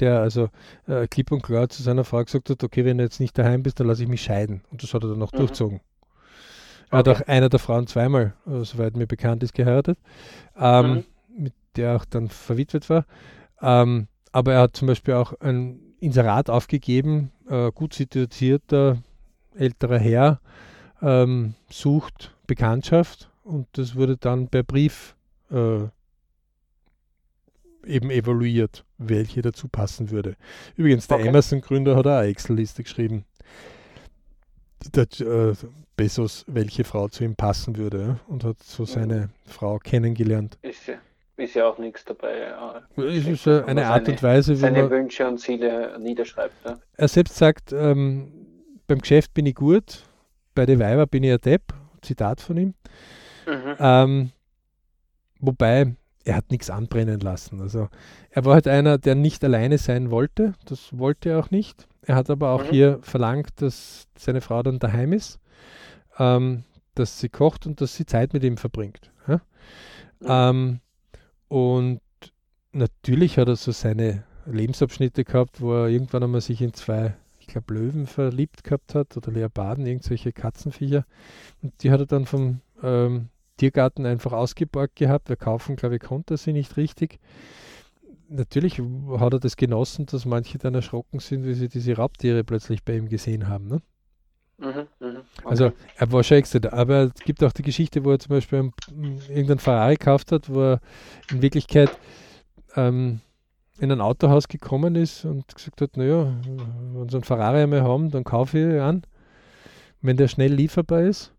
[0.00, 0.48] der also
[0.86, 3.62] äh, klipp und klar zu seiner Frau gesagt hat, okay, wenn du jetzt nicht daheim
[3.62, 4.62] bist, dann lasse ich mich scheiden.
[4.70, 5.38] Und das hat er dann noch mhm.
[5.38, 5.80] durchzogen.
[6.90, 7.10] Er okay.
[7.10, 9.98] hat auch einer der Frauen zweimal, äh, soweit mir bekannt ist, geheiratet,
[10.58, 11.04] ähm, mhm.
[11.44, 13.06] mit der auch dann verwitwet war.
[13.60, 18.98] Ähm, aber er hat zum Beispiel auch ein Inserat aufgegeben, äh, gut situierter
[19.54, 20.40] älterer Herr
[21.00, 25.14] ähm, sucht Bekanntschaft und das wurde dann per Brief
[25.50, 25.84] äh,
[27.86, 30.36] eben evaluiert, welche dazu passen würde.
[30.76, 31.28] Übrigens, der okay.
[31.28, 33.24] Amazon-Gründer hat auch eine Excel-Liste geschrieben.
[34.94, 35.54] Der, äh,
[35.96, 39.30] Bezos, welche Frau zu ihm passen würde und hat so seine mhm.
[39.46, 40.58] Frau kennengelernt.
[40.62, 40.94] Ist ja
[41.42, 42.54] ist ja auch nichts dabei.
[42.96, 46.64] Es ist eine seine, Art und Weise, wie seine man Wünsche und Ziele niederschreibt.
[46.64, 46.80] Ne?
[46.96, 48.32] Er selbst sagt, ähm,
[48.86, 50.04] beim Geschäft bin ich gut,
[50.54, 51.74] bei den Weiber bin ich ein Depp.
[52.02, 52.74] Zitat von ihm.
[53.46, 53.76] Mhm.
[53.78, 54.32] Ähm,
[55.40, 57.60] wobei, er hat nichts anbrennen lassen.
[57.60, 57.88] Also
[58.30, 60.54] er war halt einer, der nicht alleine sein wollte.
[60.66, 61.88] Das wollte er auch nicht.
[62.02, 62.70] Er hat aber auch mhm.
[62.70, 65.40] hier verlangt, dass seine Frau dann daheim ist,
[66.18, 66.64] ähm,
[66.94, 69.10] dass sie kocht und dass sie Zeit mit ihm verbringt.
[69.26, 69.40] Ja?
[70.20, 70.26] Mhm.
[70.28, 70.80] Ähm,
[71.52, 72.00] und
[72.72, 77.46] natürlich hat er so seine Lebensabschnitte gehabt, wo er irgendwann einmal sich in zwei, ich
[77.46, 81.04] glaube, Löwen verliebt gehabt hat oder Leoparden, irgendwelche Katzenviecher.
[81.60, 83.28] Und die hat er dann vom ähm,
[83.58, 85.28] Tiergarten einfach ausgeborgt gehabt.
[85.28, 87.20] Wir kaufen, glaube ich, konnte er sie nicht richtig.
[88.30, 88.80] Natürlich
[89.18, 92.96] hat er das genossen, dass manche dann erschrocken sind, wie sie diese Raubtiere plötzlich bei
[92.96, 93.68] ihm gesehen haben.
[93.68, 93.82] Ne?
[94.62, 95.48] Mhm, mhm, okay.
[95.48, 98.70] Also er war schon extra, aber es gibt auch die Geschichte, wo er zum Beispiel
[99.28, 100.80] irgendein Ferrari gekauft hat, wo er
[101.32, 101.90] in Wirklichkeit
[102.76, 103.20] ähm,
[103.80, 106.32] in ein Autohaus gekommen ist und gesagt hat, naja,
[106.94, 109.02] wenn so einen Ferrari einmal haben, dann kaufe ich an,
[110.00, 111.32] wenn der schnell lieferbar ist.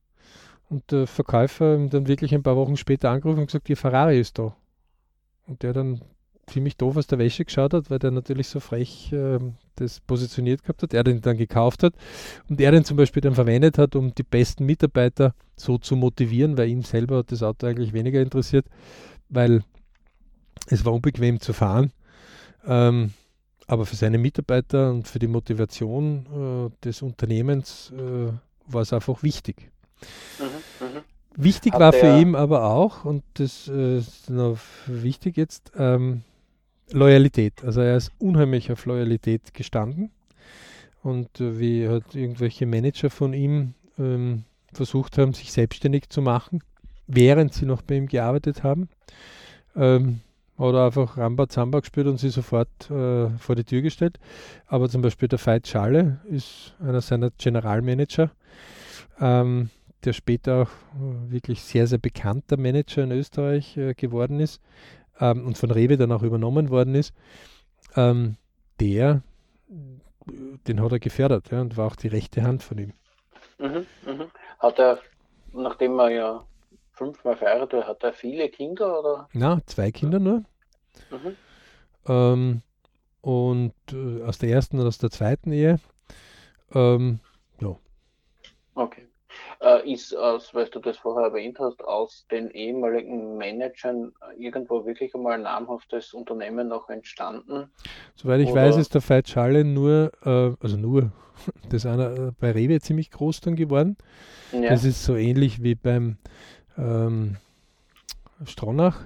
[0.70, 4.38] Und der Verkäufer dann wirklich ein paar Wochen später angerufen und gesagt, Ihr Ferrari ist
[4.38, 4.56] da.
[5.46, 6.02] Und der dann
[6.48, 9.40] ziemlich doof aus der Wäsche geschaut hat, weil der natürlich so frech äh,
[9.76, 11.94] das positioniert gehabt hat, er den dann gekauft hat
[12.50, 16.58] und er den zum Beispiel dann verwendet hat, um die besten Mitarbeiter so zu motivieren,
[16.58, 18.66] weil ihn selber hat das Auto eigentlich weniger interessiert,
[19.30, 19.64] weil
[20.68, 21.92] es war unbequem zu fahren.
[22.66, 23.14] Ähm,
[23.68, 28.32] aber für seine Mitarbeiter und für die Motivation äh, des Unternehmens äh,
[28.68, 29.72] war es einfach wichtig.
[30.40, 31.04] Mhm, mh.
[31.36, 36.22] Wichtig Hat war für ihn aber auch, und das äh, ist noch wichtig jetzt, ähm,
[36.94, 37.64] Loyalität.
[37.64, 40.12] Also er ist unheimlich auf Loyalität gestanden.
[41.02, 46.64] Und äh, wie halt irgendwelche Manager von ihm ähm, versucht haben, sich selbstständig zu machen,
[47.08, 48.88] während sie noch bei ihm gearbeitet haben,
[49.76, 50.22] ähm,
[50.58, 54.20] hat er einfach Rambazamba gespielt und sie sofort äh, vor die Tür gestellt.
[54.68, 58.32] Aber zum Beispiel der Veit Schalle ist einer seiner Generalmanager,
[59.20, 59.72] ähm,
[60.06, 64.62] der später auch äh, wirklich sehr, sehr bekannter Manager in Österreich äh, geworden ist
[65.20, 67.14] ähm, und von Rewe dann auch übernommen worden ist,
[67.96, 68.38] ähm,
[68.80, 69.22] der,
[69.70, 72.94] den hat er gefördert ja, und war auch die rechte Hand von ihm.
[73.60, 74.32] Mhm, mhm.
[74.60, 75.00] Hat er,
[75.52, 76.44] nachdem er ja
[76.92, 79.30] fünfmal verheiratet war, hat er viele Kinder oder?
[79.34, 80.44] Na, zwei Kinder nur.
[81.10, 81.36] Mhm.
[82.08, 82.62] Ähm,
[83.22, 85.80] und äh, aus der ersten und aus der zweiten Ehe.
[86.74, 87.20] Ähm,
[87.62, 87.76] ja.
[88.76, 89.08] Okay
[89.64, 95.16] äh, ist aus, weil du das vorher erwähnt hast, aus den ehemaligen Managern irgendwo wirklich
[95.16, 97.72] einmal ein namhaftes Unternehmen noch entstanden?
[98.16, 98.64] Soweit ich Oder?
[98.64, 101.12] weiß, ist der Veit Schalle nur, äh, also nur,
[101.70, 103.98] das ist einer äh, bei Rewe ziemlich groß dann geworden.
[104.52, 104.70] Ja.
[104.70, 106.18] Das ist so ähnlich wie beim
[106.78, 107.38] ähm,
[108.46, 109.00] Stronach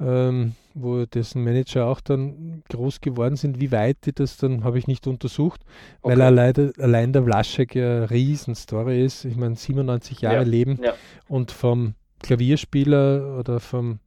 [0.00, 3.60] ähm, wo dessen Manager auch dann groß geworden sind.
[3.60, 5.60] Wie weit die das dann, habe ich nicht untersucht,
[6.02, 6.12] okay.
[6.12, 9.24] weil allein, allein der Vlaschek ja eine Riesenstory ist.
[9.24, 10.42] Ich meine, 97 Jahre ja.
[10.42, 10.94] Leben ja.
[11.28, 13.98] und vom Klavierspieler oder vom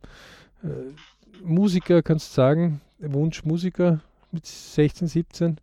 [0.64, 0.68] äh,
[1.44, 4.00] Musiker, kannst du sagen, Wunschmusiker
[4.32, 5.58] mit 16, 17,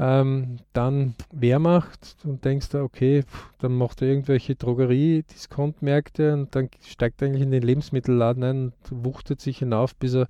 [0.00, 3.22] ähm, dann Wehrmacht und denkst du, okay,
[3.58, 9.04] dann macht er irgendwelche Drogerie-Diskontmärkte und dann steigt er eigentlich in den Lebensmittelladen ein und
[9.04, 10.26] wuchtet sich hinauf, bis er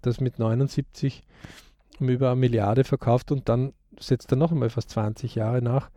[0.00, 1.22] das mit 79
[2.00, 5.90] um über eine Milliarde verkauft und dann setzt er noch einmal fast 20 Jahre nach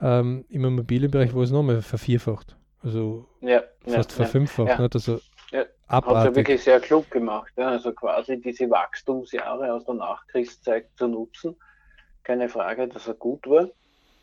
[0.00, 2.56] ähm, im Immobilienbereich wurde es nochmal vervierfacht.
[2.82, 4.78] Also Ja, fast ja, verfünffacht.
[4.78, 4.88] Ja.
[4.92, 5.64] Also Ja.
[5.88, 7.52] Hat er wirklich sehr klug gemacht.
[7.56, 7.68] Ja.
[7.68, 11.56] Also quasi diese Wachstumsjahre aus der Nachkriegszeit zu nutzen.
[12.24, 13.68] Keine Frage, dass er gut war.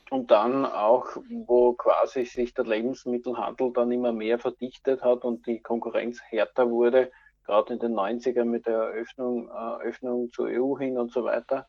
[0.10, 1.06] Und dann auch,
[1.45, 7.12] wo quasi sich der Lebensmittelhandel dann immer mehr verdichtet hat und die Konkurrenz härter wurde,
[7.45, 11.68] gerade in den 90er mit der Eröffnung, äh, Öffnung zur EU hin und so weiter,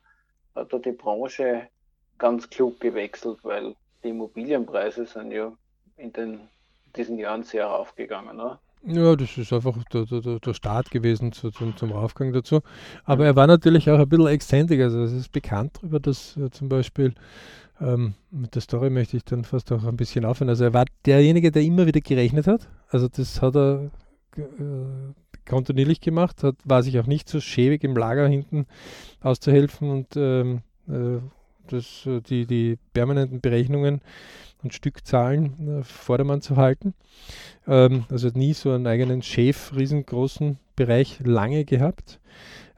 [0.56, 1.68] hat er die Branche
[2.18, 5.52] ganz klug gewechselt, weil die Immobilienpreise sind ja
[5.96, 6.48] in den,
[6.96, 8.36] diesen Jahren sehr raufgegangen.
[8.36, 8.58] Ne?
[8.84, 12.62] Ja, das ist einfach der, der, der- Start gewesen zu, zum, zum Aufgang dazu.
[13.04, 14.80] Aber er war natürlich auch ein bisschen exzentrik.
[14.80, 17.14] Also es ist bekannt darüber, dass äh, zum Beispiel,
[17.80, 20.48] ähm, mit der Story möchte ich dann fast auch ein bisschen aufhören.
[20.50, 22.68] Also er war derjenige, der immer wieder gerechnet hat.
[22.88, 23.90] Also das hat er
[24.36, 24.42] äh,
[25.48, 28.66] kontinuierlich gemacht, hat, war sich auch nicht so schäbig im Lager hinten
[29.20, 31.18] auszuhelfen und ähm, äh,
[31.68, 34.00] das, äh, die, die permanenten Berechnungen
[34.62, 36.94] und Stückzahlen äh, Vordermann zu halten.
[37.66, 42.20] Ähm, also hat nie so einen eigenen Chef, riesengroßen Bereich lange gehabt,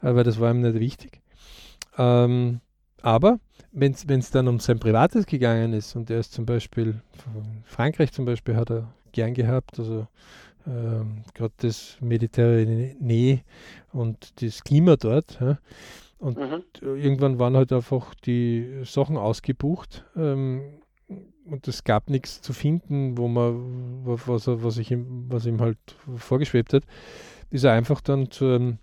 [0.01, 1.21] aber das war ihm nicht wichtig.
[1.97, 2.61] Ähm,
[3.03, 3.39] aber
[3.73, 7.01] wenn es dann um sein Privates gegangen ist und er ist zum Beispiel,
[7.65, 10.07] Frankreich zum Beispiel hat er gern gehabt, also
[10.67, 13.43] ähm, gerade das Mediterranee
[13.93, 15.39] und das Klima dort.
[15.41, 15.59] Ja,
[16.21, 16.63] Mhm.
[16.81, 20.63] irgendwann waren halt einfach die Sachen ausgebucht ähm,
[21.45, 25.61] und es gab nichts zu finden, wo man, wa- was, was, ich ihm, was ihm
[25.61, 25.79] halt
[26.17, 26.85] vorgeschwebt hat,
[27.51, 28.79] ist er einfach dann zu einem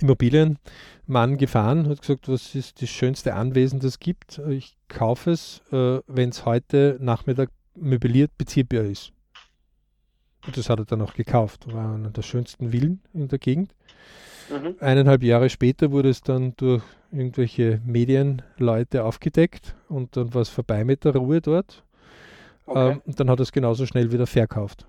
[0.00, 4.38] Immobilienmann gefahren, hat gesagt, was ist das schönste Anwesen, das gibt.
[4.50, 9.12] Ich kaufe es, äh, wenn es heute Nachmittag möbliert beziehbar ist.
[10.46, 11.72] Und das hat er dann auch gekauft.
[11.72, 13.74] War einer der schönsten Villen in der Gegend.
[14.50, 14.76] Mhm.
[14.80, 20.84] Eineinhalb Jahre später wurde es dann durch irgendwelche Medienleute aufgedeckt und dann war es vorbei
[20.84, 21.84] mit der Ruhe dort.
[22.66, 22.92] Okay.
[22.92, 24.86] Ähm, und dann hat er es genauso schnell wieder verkauft.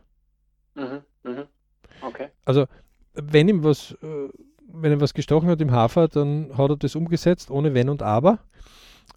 [0.75, 1.01] Mhm.
[1.23, 1.43] Mhm.
[2.01, 2.27] Okay.
[2.45, 2.65] Also,
[3.13, 4.29] wenn ihm was, äh,
[4.71, 8.03] wenn ihm was gestochen hat im Hafer, dann hat er das umgesetzt, ohne Wenn und
[8.03, 8.39] Aber.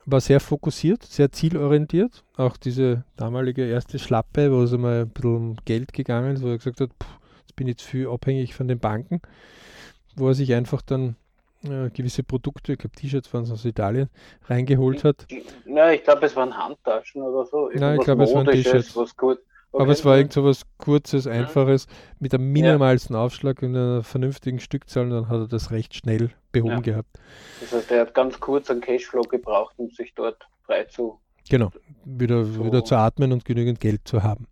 [0.07, 2.25] War sehr fokussiert, sehr zielorientiert.
[2.37, 6.49] Auch diese damalige erste Schlappe, wo es einmal ein bisschen um Geld gegangen ist, wo
[6.49, 7.07] er gesagt hat, "Puh,
[7.41, 9.21] jetzt bin ich zu viel abhängig von den Banken,
[10.21, 11.17] wo er sich einfach dann
[11.65, 14.09] äh, gewisse Produkte, ich glaube T-Shirts waren es aus Italien,
[14.47, 15.27] reingeholt hat.
[15.67, 17.69] Na, ich glaube, es waren Handtaschen oder so.
[17.69, 19.17] Nein, ich Irgendwas glaube, es waren T-Shirts.
[19.17, 19.39] Gut.
[19.73, 19.93] Aber Okay.
[19.93, 21.87] es war irgend so was Kurzes, Einfaches,
[22.19, 26.31] mit einem minimalsten Aufschlag und einer vernünftigen Stückzahl und dann hat er das recht schnell
[26.51, 26.81] behoben Ja.
[26.81, 27.21] gehabt.
[27.61, 31.21] Das heißt, er hat ganz kurz einen Cashflow gebraucht, um sich dort frei zu.
[31.49, 31.71] Genau,
[32.05, 32.65] wieder, So.
[32.65, 34.49] wieder zu atmen und genügend Geld zu haben.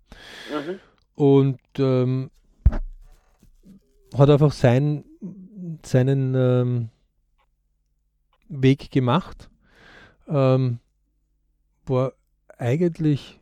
[0.52, 0.78] Mhm.
[1.16, 2.30] Und ähm,
[4.16, 5.04] hat einfach sein,
[5.84, 6.88] seinen ähm,
[8.48, 9.50] Weg gemacht.
[10.28, 10.78] Ähm,
[11.86, 12.12] war
[12.58, 13.40] eigentlich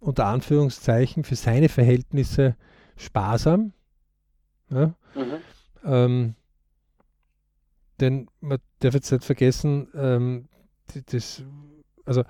[0.00, 2.56] unter Anführungszeichen für seine Verhältnisse
[2.96, 3.72] sparsam.
[4.70, 4.94] Ja?
[5.14, 5.38] Mhm.
[5.84, 6.34] Ähm,
[8.00, 10.48] denn man darf jetzt nicht vergessen, ähm,
[11.06, 11.42] das,
[12.04, 12.24] also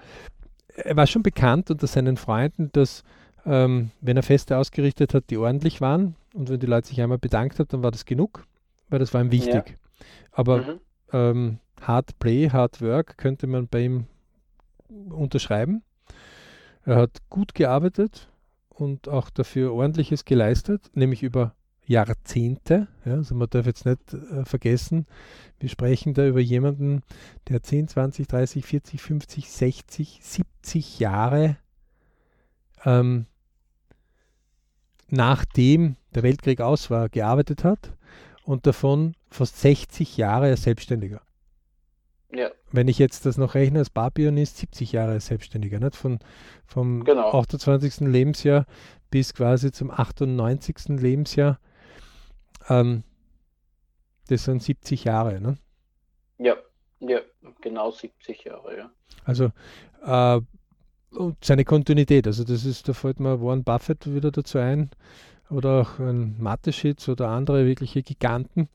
[0.68, 3.02] er war schon bekannt unter seinen Freunden, dass
[3.44, 7.18] ähm, wenn er Feste ausgerichtet hat, die ordentlich waren und wenn die Leute sich einmal
[7.18, 8.46] bedankt haben, dann war das genug,
[8.88, 9.78] weil das war ihm wichtig.
[10.32, 10.80] Aber Mhm.
[11.12, 14.06] ähm, Hard Play, Hard Work könnte man bei ihm
[14.88, 15.82] unterschreiben.
[16.84, 18.30] Er hat gut gearbeitet
[18.68, 22.88] und auch dafür ordentliches geleistet, nämlich über Jahrzehnte.
[23.04, 25.06] Ja, also man darf jetzt nicht äh, vergessen,
[25.58, 27.02] wir sprechen da über jemanden,
[27.48, 31.56] der 10, 20, 30, 40, 50, 60, 70 Jahre
[32.84, 33.26] ähm,
[35.08, 37.92] nachdem der Weltkrieg aus war, gearbeitet hat
[38.46, 41.20] und davon fast 60 Jahre als Selbstständiger.
[42.32, 45.96] Ja, Wenn ich jetzt das noch rechne, als Barpianist 70 Jahre als Selbstständiger, nicht?
[45.96, 46.18] Von,
[46.64, 47.32] vom Genau.
[47.32, 48.00] 28.
[48.00, 48.66] Lebensjahr
[49.10, 50.88] bis quasi zum 98.
[51.00, 51.58] Lebensjahr.
[52.68, 53.02] Ähm,
[54.28, 55.40] das sind 70 Jahre.
[55.40, 55.56] Ne?
[56.38, 56.56] ja,
[57.00, 57.20] ja,
[57.60, 58.90] genau 70 Jahre, ja.
[59.24, 59.50] Also
[60.04, 60.40] äh,
[61.16, 64.90] und seine Kontinuität, also das ist, da fällt mir Warren Buffett wieder dazu ein
[65.50, 68.68] oder auch ein Mateschitz oder andere wirkliche Giganten.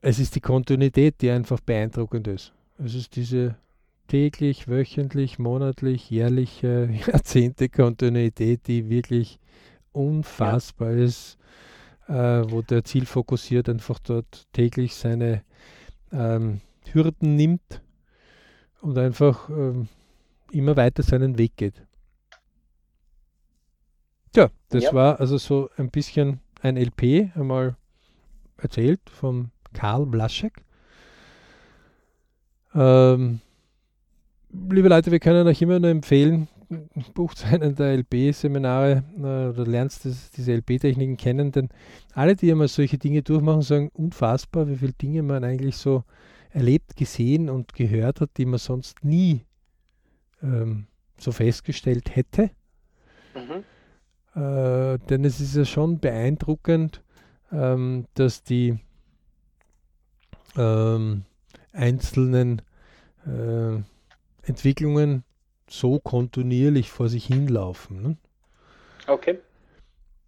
[0.00, 2.52] Es ist die Kontinuität, die einfach beeindruckend ist.
[2.78, 3.56] Es ist diese
[4.08, 9.38] täglich, wöchentlich, monatlich, jährliche, Jahrzehnte Kontinuität, die wirklich
[9.92, 11.38] unfassbar ist,
[12.08, 15.42] äh, wo der Ziel fokussiert einfach dort täglich seine
[16.12, 16.60] ähm,
[16.92, 17.82] Hürden nimmt
[18.80, 19.88] und einfach ähm,
[20.52, 21.85] immer weiter seinen Weg geht.
[24.36, 24.92] Tja, das Ja.
[24.92, 27.74] war also so ein bisschen ein LP, einmal
[28.58, 30.62] erzählt von Karl Blaschek.
[32.74, 33.40] Ähm,
[34.50, 36.48] liebe Leute, wir können euch immer nur empfehlen,
[37.14, 41.70] bucht einen der LB-Seminare äh, oder lernst das, diese LB-Techniken kennen, denn
[42.12, 46.04] alle, die einmal solche Dinge durchmachen, sagen, unfassbar, wie viele Dinge man eigentlich so
[46.50, 49.46] erlebt, gesehen und gehört hat, die man sonst nie
[50.42, 52.50] ähm, so festgestellt hätte.
[53.34, 53.64] Mhm.
[54.36, 57.02] Äh, denn es ist ja schon beeindruckend,
[57.50, 58.78] ähm, dass die
[60.56, 61.24] ähm,
[61.72, 62.60] einzelnen
[63.24, 63.80] äh,
[64.46, 65.24] Entwicklungen
[65.68, 68.02] so kontinuierlich vor sich hinlaufen.
[68.02, 68.16] Ne?
[69.06, 69.40] Okay.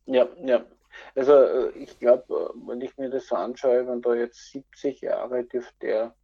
[0.07, 0.65] Ja, ja.
[1.15, 5.03] Also äh, ich glaube, äh, wenn ich mir das so anschaue, wenn da jetzt 70
[5.03, 6.15] Jahre dürfte er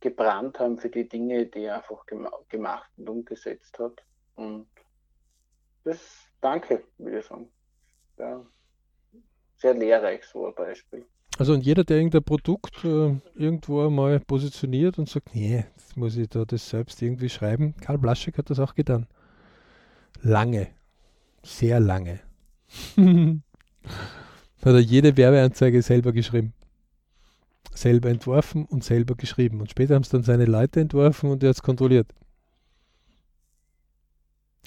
[0.00, 2.06] gebrannt haben für die Dinge, die er einfach
[2.48, 4.02] gemacht und umgesetzt hat.
[4.36, 4.66] Und
[5.84, 7.48] das danke, würde ich sagen.
[8.18, 8.44] Ja,
[9.56, 11.04] sehr lehrreich so ein Beispiel.
[11.38, 16.16] Also und jeder, der irgendein Produkt äh, irgendwo einmal positioniert und sagt, nee, jetzt muss
[16.16, 17.74] ich da das selbst irgendwie schreiben.
[17.80, 19.06] Karl Blaschek hat das auch getan.
[20.22, 20.68] Lange.
[21.42, 22.20] Sehr lange.
[22.96, 23.42] hat
[24.64, 26.54] er jede Werbeanzeige selber geschrieben.
[27.72, 29.60] Selber entworfen und selber geschrieben.
[29.60, 32.14] Und später haben es dann seine Leute entworfen und er hat es kontrolliert.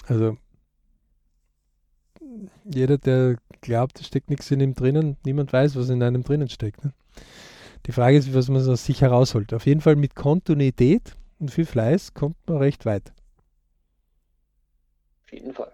[0.06, 0.36] Also
[2.72, 6.48] jeder, der glaubt, es steckt nichts in ihm drinnen, niemand weiß, was in einem drinnen
[6.48, 6.84] steckt.
[6.84, 6.92] Ne?
[7.86, 9.54] Die Frage ist, was man aus sich herausholt.
[9.54, 13.12] Auf jeden Fall mit Kontinuität und viel Fleiß kommt man recht weit.
[15.24, 15.72] Auf jeden Fall.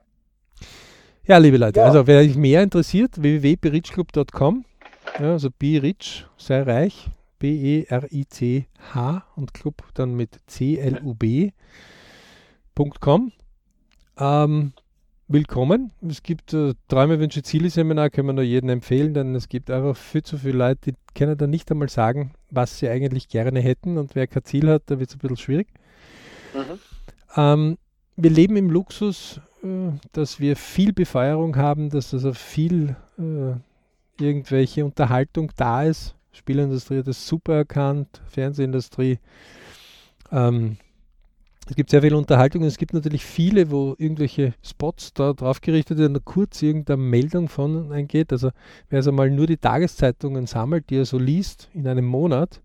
[1.25, 1.87] Ja, liebe Leute, ja.
[1.87, 4.65] also wer sich mehr interessiert, www.berichclub.com,
[5.19, 11.53] ja, also be rich, sei reich, B-E-R-I-C-H und Club dann mit C-L-U-B.com.
[14.19, 14.73] Ähm,
[15.29, 15.91] willkommen.
[16.09, 19.71] Es gibt äh, Träume, Wünsche, Ziele Seminar, können wir nur jedem empfehlen, denn es gibt
[19.71, 23.61] einfach viel zu viele Leute, die können dann nicht einmal sagen, was sie eigentlich gerne
[23.61, 25.69] hätten und wer kein Ziel hat, da wird es ein bisschen schwierig.
[26.55, 26.79] Mhm.
[27.37, 27.79] Ähm,
[28.17, 34.85] wir leben im Luxus, äh, dass wir viel Befeuerung haben, dass also viel äh, irgendwelche
[34.85, 36.15] Unterhaltung da ist.
[36.33, 39.19] Spielindustrie hat das super erkannt, Fernsehindustrie.
[40.31, 40.77] Ähm,
[41.69, 45.61] es gibt sehr viel Unterhaltung und es gibt natürlich viele, wo irgendwelche Spots da drauf
[45.61, 48.33] gerichtet werden, kurz irgendeine Meldung von eingeht.
[48.33, 48.51] Also
[48.89, 52.63] wer also mal nur die Tageszeitungen sammelt, die er so liest in einem Monat,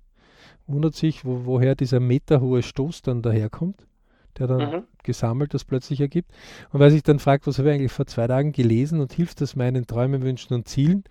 [0.67, 3.87] wundert sich, wo, woher dieser meterhohe Stoß dann daherkommt,
[4.37, 4.83] der dann mhm.
[5.01, 6.31] gesammelt das plötzlich ergibt.
[6.71, 9.41] Und wer sich dann fragt, was habe ich eigentlich vor zwei Tagen gelesen und hilft
[9.41, 11.03] das meinen Träumen, Wünschen und Zielen,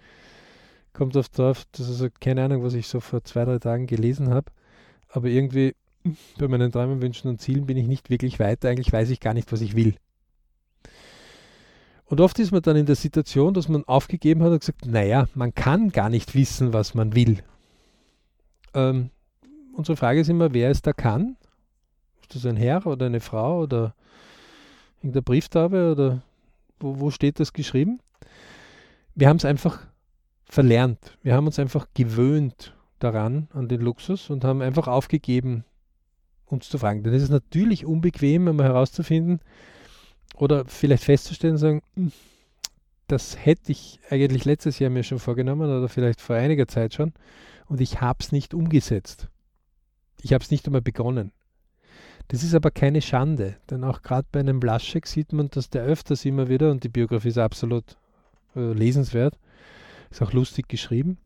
[0.93, 3.87] kommt auf drauf, das ist also keine Ahnung, was ich so vor zwei, drei Tagen
[3.89, 4.53] gelesen habe.
[5.09, 5.75] Aber irgendwie
[6.39, 8.69] bei meinen Träumen, Wünschen und Zielen bin ich nicht wirklich weiter.
[8.69, 9.95] Eigentlich weiß ich gar nicht, was ich will.
[12.07, 15.29] Und oft ist man dann in der Situation, dass man aufgegeben hat und gesagt, naja,
[15.35, 17.39] man kann gar nicht wissen, was man will.
[18.75, 19.11] Ähm,
[19.75, 21.37] unsere Frage ist immer, wer es da kann.
[22.23, 23.95] Ist das ein Herr oder eine Frau oder
[24.99, 26.23] irgendeine Brieftabe oder
[26.81, 28.01] wo, wo steht das geschrieben?
[29.15, 29.87] Wir haben es einfach
[30.45, 31.17] verlernt.
[31.23, 35.65] Wir haben uns einfach gewöhnt daran, an den Luxus und haben einfach aufgegeben,
[36.51, 37.03] uns zu fragen.
[37.03, 39.41] Denn es ist natürlich unbequem, einmal herauszufinden
[40.37, 42.13] oder vielleicht festzustellen und sagen, hm,
[43.07, 47.13] das hätte ich eigentlich letztes Jahr mir schon vorgenommen oder vielleicht vor einiger Zeit schon
[47.67, 49.29] und ich habe es nicht umgesetzt.
[50.23, 51.33] Ich habe es nicht einmal begonnen.
[52.29, 55.83] Das ist aber keine Schande, denn auch gerade bei einem Blaschek sieht man, dass der
[55.83, 57.97] öfters immer wieder, und die Biografie ist absolut
[58.55, 59.37] äh, lesenswert,
[60.11, 61.19] ist auch lustig geschrieben,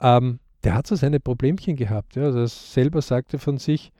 [0.00, 2.16] ähm, der hat so seine Problemchen gehabt.
[2.16, 2.24] Ja.
[2.24, 3.92] Also er selber sagte von sich,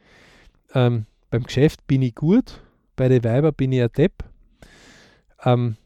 [0.75, 2.63] ähm, beim Geschäft bin ich gut,
[2.97, 4.25] bei den Weiber bin ich ein Depp.
[5.45, 5.77] Ähm,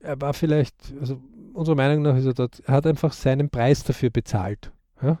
[0.00, 1.20] er war vielleicht, also
[1.52, 4.72] unserer Meinung nach ist er dort, er hat einfach seinen Preis dafür bezahlt.
[5.02, 5.20] Ja?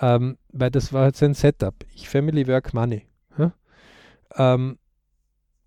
[0.00, 1.74] Ähm, weil das war halt sein Setup.
[1.94, 3.06] Ich Family Work Money.
[3.38, 3.52] Ja?
[4.36, 4.78] Ähm,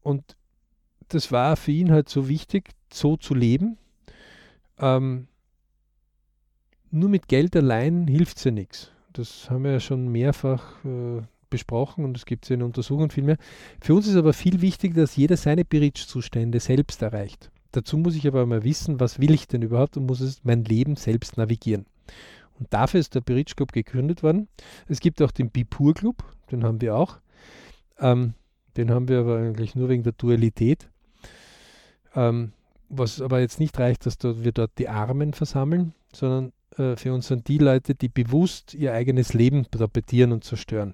[0.02, 0.36] und
[1.10, 3.78] das war für ihn halt so wichtig, so zu leben.
[4.80, 5.28] Ähm,
[6.92, 8.92] nur mit Geld allein hilft es ja nichts.
[9.14, 13.38] Das haben wir ja schon mehrfach äh, besprochen und es gibt ja eine Untersuchung vielmehr.
[13.82, 17.52] Für uns ist aber viel wichtiger, dass jeder seine Bridge-Zustände selbst erreicht.
[17.72, 20.64] Dazu muss ich aber mal wissen, was will ich denn überhaupt und muss es mein
[20.64, 21.86] Leben selbst navigieren.
[22.58, 24.48] Und dafür ist der Bridge Club gegründet worden.
[24.88, 27.20] Es gibt auch den Bipur Club, den haben wir auch.
[28.00, 28.34] Ähm,
[28.78, 30.90] den haben wir aber eigentlich nur wegen der Dualität.
[32.16, 32.54] Ähm,
[32.88, 37.28] was aber jetzt nicht reicht, dass wir dort die Armen versammeln, sondern äh, für uns
[37.28, 40.94] sind die Leute, die bewusst ihr eigenes Leben tapetieren und zerstören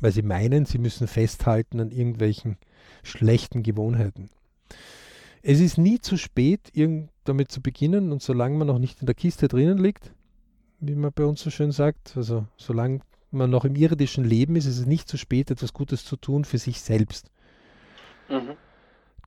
[0.00, 2.56] weil sie meinen, sie müssen festhalten an irgendwelchen
[3.02, 4.30] schlechten Gewohnheiten.
[5.42, 6.72] Es ist nie zu spät,
[7.24, 10.12] damit zu beginnen und solange man noch nicht in der Kiste drinnen liegt,
[10.80, 14.66] wie man bei uns so schön sagt, also solange man noch im irdischen Leben ist,
[14.66, 17.30] ist es nicht zu spät, etwas Gutes zu tun für sich selbst.
[18.28, 18.56] Mhm.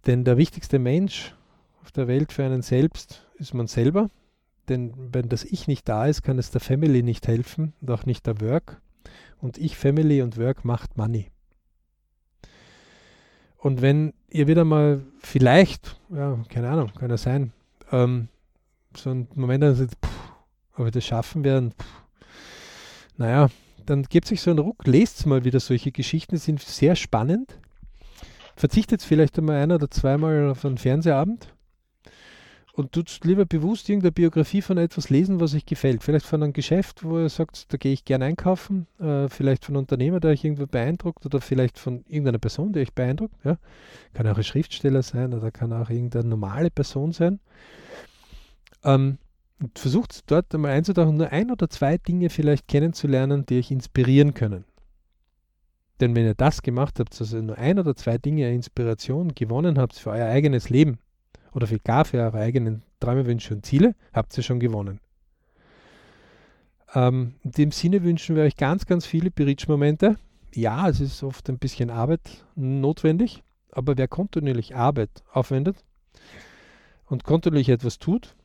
[0.05, 1.35] Denn der wichtigste Mensch
[1.83, 4.09] auf der Welt für einen selbst ist man selber.
[4.69, 8.05] Denn wenn das Ich nicht da ist, kann es der Family nicht helfen und auch
[8.05, 8.81] nicht der Work.
[9.41, 11.31] Und Ich, Family und Work macht Money.
[13.57, 17.51] Und wenn ihr wieder mal vielleicht, ja, keine Ahnung, kann ja sein,
[17.91, 18.27] ähm,
[18.95, 19.95] so ein Moment dann sagt,
[20.75, 22.01] ob wir das schaffen werden, pff,
[23.17, 23.49] naja,
[23.85, 27.57] dann gebt sich so einen Ruck, lest mal wieder solche Geschichten, die sind sehr spannend.
[28.55, 31.53] Verzichtet vielleicht einmal ein oder zweimal auf einen Fernsehabend
[32.73, 36.03] und tut lieber bewusst irgendeine Biografie von etwas lesen, was euch gefällt.
[36.03, 39.75] Vielleicht von einem Geschäft, wo ihr sagt, da gehe ich gerne einkaufen, äh, vielleicht von
[39.75, 43.35] einem Unternehmer, der euch irgendwo beeindruckt oder vielleicht von irgendeiner Person, die euch beeindruckt.
[43.43, 43.57] Ja.
[44.13, 47.39] Kann auch ein Schriftsteller sein oder kann auch irgendeine normale Person sein.
[48.83, 49.17] Ähm,
[49.75, 54.65] versucht dort einmal einzutauchen, nur ein oder zwei Dinge vielleicht kennenzulernen, die euch inspirieren können.
[55.99, 59.95] Denn wenn ihr das gemacht habt, also nur ein oder zwei Dinge Inspiration gewonnen habt
[59.95, 60.97] für euer eigenes Leben,
[61.53, 64.99] oder für gar für eure eigenen Träume, Wünsche und Ziele, habt ihr schon gewonnen.
[66.93, 70.17] Ähm, in dem Sinne wünschen wir euch ganz, ganz viele Berichtsmomente.
[70.53, 75.77] Ja, es ist oft ein bisschen Arbeit notwendig, aber wer kontinuierlich Arbeit aufwendet
[77.05, 78.35] und kontinuierlich etwas tut,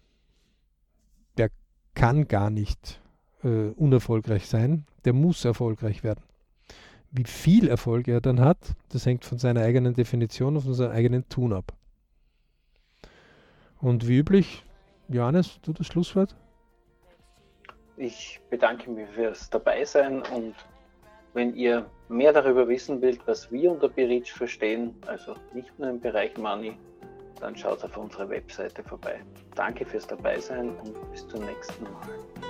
[1.36, 1.50] der
[1.94, 3.00] kann gar nicht
[3.42, 6.22] äh, unerfolgreich sein, der muss erfolgreich werden.
[7.11, 10.92] Wie viel Erfolg er dann hat, das hängt von seiner eigenen Definition und von seinem
[10.92, 11.72] eigenen Tun ab.
[13.81, 14.64] Und wie üblich,
[15.09, 16.35] Johannes, du das Schlusswort?
[17.97, 20.55] Ich bedanke mich fürs Dabeisein und
[21.35, 26.01] wenn ihr mehr darüber wissen wollt, was wir unter Berich verstehen, also nicht nur im
[26.01, 26.77] Bereich Money,
[27.41, 29.20] dann schaut auf unserer Webseite vorbei.
[29.55, 32.45] Danke fürs Dabeisein und bis zum nächsten Mal.